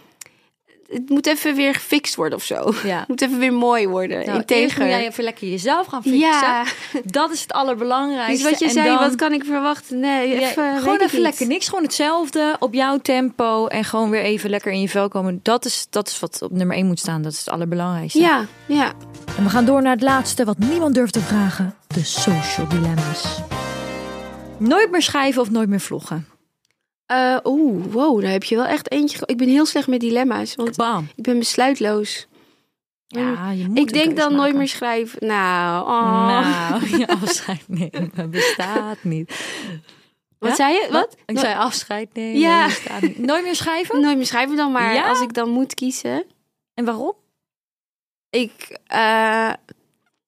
[0.89, 2.73] Het moet even weer gefixt worden of zo.
[2.85, 2.99] Ja.
[3.01, 4.27] Het moet even weer mooi worden.
[4.27, 4.81] Nou, integer.
[4.81, 6.21] moet jij even lekker jezelf gaan fixen.
[6.21, 6.65] Ja,
[7.05, 8.33] Dat is het allerbelangrijkste.
[8.43, 10.01] dus wat je En zei, dan- wat kan ik verwachten?
[10.01, 11.69] Nee, even, gewoon even lekker niks.
[11.69, 13.67] Gewoon hetzelfde op jouw tempo.
[13.67, 15.41] En gewoon weer even lekker in je vel komen.
[15.43, 17.23] Dat is, dat is wat op nummer 1 moet staan.
[17.23, 18.21] Dat is het allerbelangrijkste.
[18.21, 18.93] Ja, ja.
[19.37, 21.75] En we gaan door naar het laatste wat niemand durft te vragen.
[21.87, 23.39] De social dilemma's.
[24.59, 26.29] Nooit meer schrijven of nooit meer vloggen.
[27.07, 29.19] Eh, Oeh, wow, daar heb je wel echt eentje.
[29.27, 31.09] Ik ben heel slecht met dilemma's, want Bam.
[31.15, 32.27] ik ben besluitloos.
[33.07, 35.27] Ja, je moet ik denk dan nooit meer schrijven.
[35.27, 36.29] Nou, oh.
[36.71, 39.45] Nou, je afscheid nemen bestaat niet.
[40.39, 40.55] wat Ja?
[40.57, 40.89] zei je?
[40.91, 41.17] Wat?
[41.27, 42.65] Ik zei afscheid nemen Ja.
[42.67, 43.19] bestaat niet.
[43.19, 44.01] Nooit meer schrijven?
[44.01, 44.95] nooit meer schrijven dan maar.
[44.95, 45.09] Ja?
[45.09, 46.25] Als ik dan moet kiezen.
[46.75, 47.15] En waarom?
[48.31, 49.53] Ik eh,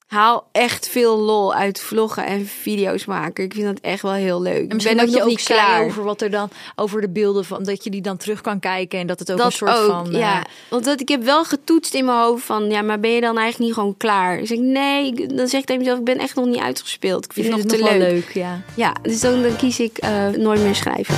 [0.06, 3.44] haal echt veel lol uit vloggen en video's maken.
[3.44, 4.70] Ik vind dat echt wel heel leuk.
[4.70, 5.84] En Ik ben dat je ook niet klaar.
[5.84, 8.98] over wat er dan over de beelden van dat je die dan terug kan kijken
[8.98, 10.44] en dat het ook dat een soort ook, van eh, ja.
[10.70, 13.38] Want dat, ik heb wel getoetst in mijn hoofd van, ja, maar ben je dan
[13.38, 14.38] eigenlijk niet gewoon klaar?
[14.38, 17.24] Ik zeg, nee, dan zeg ik tegen mezelf, ik ben echt nog niet uitgespeeld.
[17.24, 17.98] Ik vind het nog te leuk.
[17.98, 18.62] leuk, ja.
[18.74, 21.14] Ja, dus dan, dan kies ik eh, nooit meer schrijven.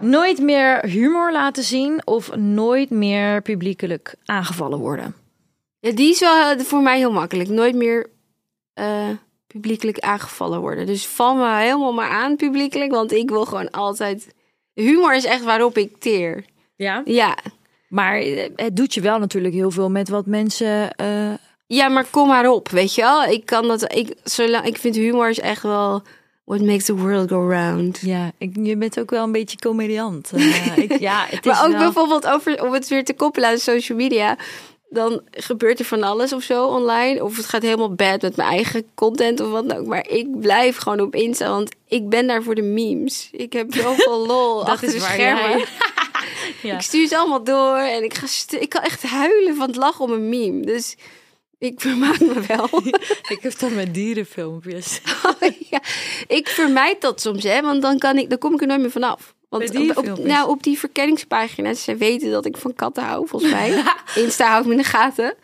[0.00, 5.14] Nooit meer humor laten zien of nooit meer publiekelijk aangevallen worden.
[5.80, 7.48] Ja, die is wel eh, voor mij heel makkelijk.
[7.48, 8.06] Nooit meer
[8.74, 9.08] eh,
[9.46, 10.86] publiekelijk aangevallen worden.
[10.86, 14.34] Dus val me helemaal maar aan publiekelijk, want ik wil gewoon altijd...
[14.74, 16.44] Humor is echt waarop ik teer.
[16.76, 17.02] Ja.
[17.04, 17.36] Ja,
[17.88, 20.90] Maar eh, het doet je wel natuurlijk heel veel met wat mensen.
[21.66, 23.24] ja maar kom maar op, weet je wel.
[23.24, 23.94] Ik kan dat...
[23.94, 26.02] Ik, zolang, ik vind humor is echt wel...
[26.46, 27.98] What makes the world go round.
[28.00, 30.32] ja, ik, je bent ook wel een beetje comediant.
[30.32, 33.48] Eh, ik, ja, het is Maar ook wel- bijvoorbeeld over, om het weer te koppelen
[33.48, 34.36] aan social media.
[34.88, 37.24] Dan gebeurt er van alles of zo online.
[37.24, 39.86] Of het gaat helemaal bad met mijn eigen content of wat dan ook.
[39.86, 43.28] Maar ik blijf gewoon op Insta, want ik ben daar voor de memes.
[43.32, 45.64] Ik heb zoveel lol Dat achter is de schermen.
[46.62, 46.74] Ja.
[46.74, 48.26] Ik stuur ze allemaal door en ik, ga
[48.58, 50.66] ik kan echt huilen van het lachen om een meme.
[50.66, 50.96] Dus
[51.58, 52.68] ik vermaak me wel.
[53.34, 55.00] Ik heb dat met dierenfilmpjes.
[55.70, 55.80] ja,
[56.26, 58.90] ik vermijd dat soms, hè, want dan, kan ik, dan kom ik er nooit meer
[58.90, 59.34] vanaf.
[59.48, 63.52] Want op, op, nou, op die verkenningspagina's, ze weten dat ik van katten hou, volgens
[63.52, 63.82] mij.
[64.24, 65.34] Insta houdt me in de gaten.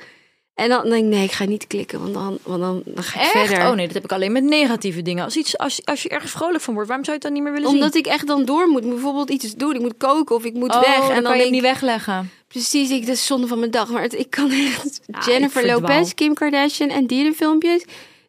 [0.55, 3.21] En dan denk ik, nee, ik ga niet klikken, want dan, want dan, dan ga
[3.21, 3.47] ik Echt?
[3.47, 3.69] verder.
[3.69, 5.25] Oh nee, dat heb ik alleen met negatieve dingen.
[5.25, 7.53] Als, iets, als, als je ergens vrolijk van wordt, waarom zou je het dan niet
[7.53, 8.03] meer willen Omdat zien?
[8.05, 8.89] ik echt dan door moet.
[8.89, 9.75] Bijvoorbeeld iets doen.
[9.75, 11.09] Ik moet koken of ik moet oh, weg.
[11.09, 12.31] En dan kan je hem niet ik, wegleggen.
[12.53, 13.89] Precies, ik, dat is zonde van mijn dag.
[13.89, 15.01] Maar het, ik kan echt...
[15.27, 15.67] Jennifer.
[15.67, 17.85] Lopez, Kim Kardashian en dierenfilmpjes.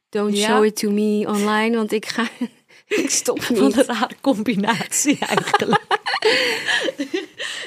[0.10, 0.48] Don't Ja?
[0.48, 2.28] show it to me online, want ik ga...
[3.04, 3.78] ik stop Wat niet.
[3.78, 5.82] een rare combinatie eigenlijk.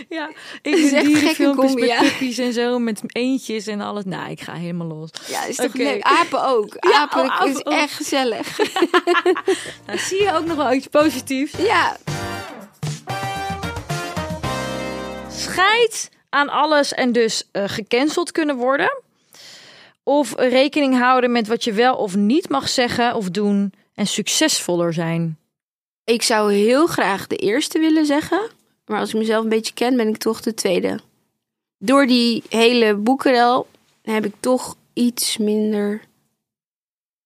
[0.08, 0.30] ja,
[0.62, 2.00] ik is zie echt dierenfilmpjes met ja.
[2.00, 4.04] puppies en zo, met eentjes en alles.
[4.04, 5.10] Nou, ik ga helemaal los.
[5.28, 6.02] Ja, is toch leuk?
[6.02, 6.76] Apen ook.
[6.80, 7.72] Ja, Apen oh, apen is ook.
[7.72, 8.58] echt gezellig.
[9.86, 11.52] Nou, zie je ook nog wel iets positiefs?
[11.58, 11.96] ja.
[15.30, 19.02] Scheid aan alles en dus eh, gecanceld kunnen worden.
[20.02, 24.92] Of rekening houden met wat je wel of niet mag zeggen of doen en succesvoller
[24.92, 25.38] zijn.
[26.04, 28.50] Ik zou heel graag de eerste willen zeggen.
[28.86, 31.00] Maar als ik mezelf een beetje ken, ben ik toch de tweede.
[31.78, 33.66] Door die hele boekenrel
[34.02, 36.00] heb ik toch iets minder...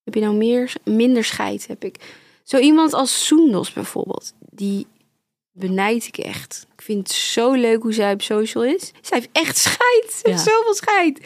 [0.05, 0.73] Heb je nou meer?
[0.85, 1.97] Minder scheid heb ik.
[2.45, 4.33] Zo iemand als Soendos bijvoorbeeld.
[4.51, 4.87] Die
[5.53, 6.67] benijd ik echt.
[6.91, 8.93] Vind het zo leuk hoe zij op social is.
[9.01, 10.05] Zij heeft echt scheid.
[10.13, 10.53] Ze heeft Ja.
[10.53, 11.21] zoveel scheid.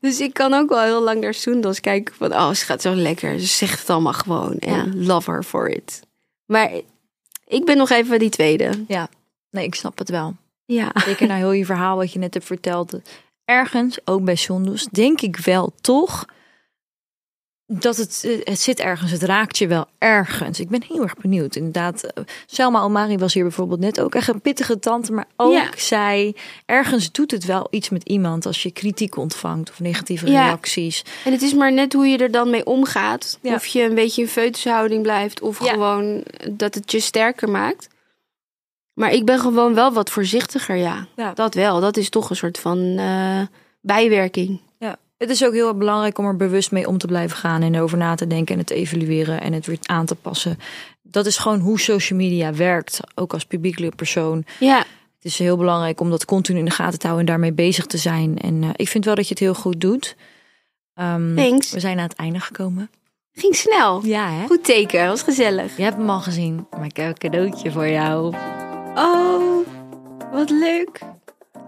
[0.00, 2.14] Dus ik kan ook wel heel lang naar Soendos kijken.
[2.14, 3.40] Van, oh, ze gaat zo lekker.
[3.40, 4.58] Ze zegt het allemaal gewoon.
[4.58, 6.00] En love her for it.
[6.46, 6.70] Maar
[7.46, 8.84] ik ben nog even die tweede.
[8.88, 9.08] Ja,
[9.50, 10.36] nee, ik snap het wel.
[10.64, 10.92] Ja.
[11.04, 12.92] Zeker naar heel je verhaal wat je net hebt verteld.
[13.44, 16.24] Ergens, ook bij Sondus, denk ik wel toch
[17.66, 20.60] dat het, eh, het zit ergens, het raakt je wel ergens.
[20.60, 21.56] Ik ben heel erg benieuwd.
[21.56, 25.52] Inderdaad, eh, Selma Omari was hier bijvoorbeeld net ook echt een pittige tante, maar ook
[25.52, 25.68] Ja.
[25.76, 26.34] zij,
[26.66, 30.44] ergens doet het wel iets met iemand als je kritiek ontvangt of negatieve Ja.
[30.44, 31.04] reacties.
[31.24, 33.38] En het is maar net hoe je er dan mee omgaat.
[33.42, 33.54] Ja.
[33.54, 35.40] Of je een beetje in feutushouding blijft.
[35.40, 37.88] Of gewoon dat het je sterker maakt.
[38.94, 41.06] Maar ik ben gewoon wel wat voorzichtiger, ja.
[41.16, 41.32] Ja.
[41.32, 41.80] Dat wel.
[41.80, 43.40] Dat is toch een soort van eh,
[43.80, 44.60] bijwerking.
[45.16, 47.80] Het is ook heel erg belangrijk om er bewust mee om te blijven gaan en
[47.80, 50.58] over na te denken en het te evalueren en het weer aan te passen.
[51.02, 54.44] Dat is gewoon hoe social media werkt, ook als publieke persoon.
[54.60, 57.52] Ja, Het is heel belangrijk om dat continu in de gaten te houden en daarmee
[57.52, 58.38] bezig te zijn.
[58.38, 60.16] En eh, ik vind wel dat je het heel goed doet.
[60.94, 61.70] Ehm, Thanks.
[61.70, 62.90] we zijn aan het einde gekomen.
[63.32, 64.04] ging snel.
[64.06, 64.46] Ja, hè?
[64.46, 65.76] Goed teken, was gezellig.
[65.76, 68.34] Je hebt hem al gezien, maar ik heb een cadeautje voor jou.
[68.94, 69.66] Oh,
[70.32, 71.00] wat leuk.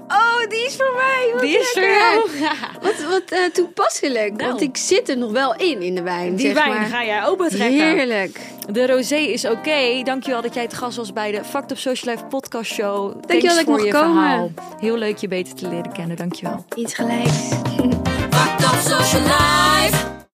[0.09, 1.30] Oh, die is voor mij.
[1.32, 2.28] Wat Die is voor jou.
[2.82, 4.36] Wat, wat eh, toepasselijk.
[4.36, 4.48] Nou.
[4.48, 6.36] Want ik zit er nog wel in, in de wijn.
[6.36, 6.86] Die zeg wijn maar.
[6.86, 7.78] ga jij open trekken.
[7.96, 8.40] Heerlijk.
[8.70, 10.02] De rosé is oké.
[10.04, 13.12] Dankjewel dat jij te gast was bij de Fact Up Social Life podcast show.
[13.12, 14.14] Dankjewel Thanks dat ik voor mocht je komen.
[14.22, 14.50] verhaal.
[14.80, 16.16] Heel leuk je beter te leren kennen.
[16.16, 16.64] Dankjewel.
[16.74, 17.30] Iets gelijks.
[18.30, 20.16] Fucked up social life.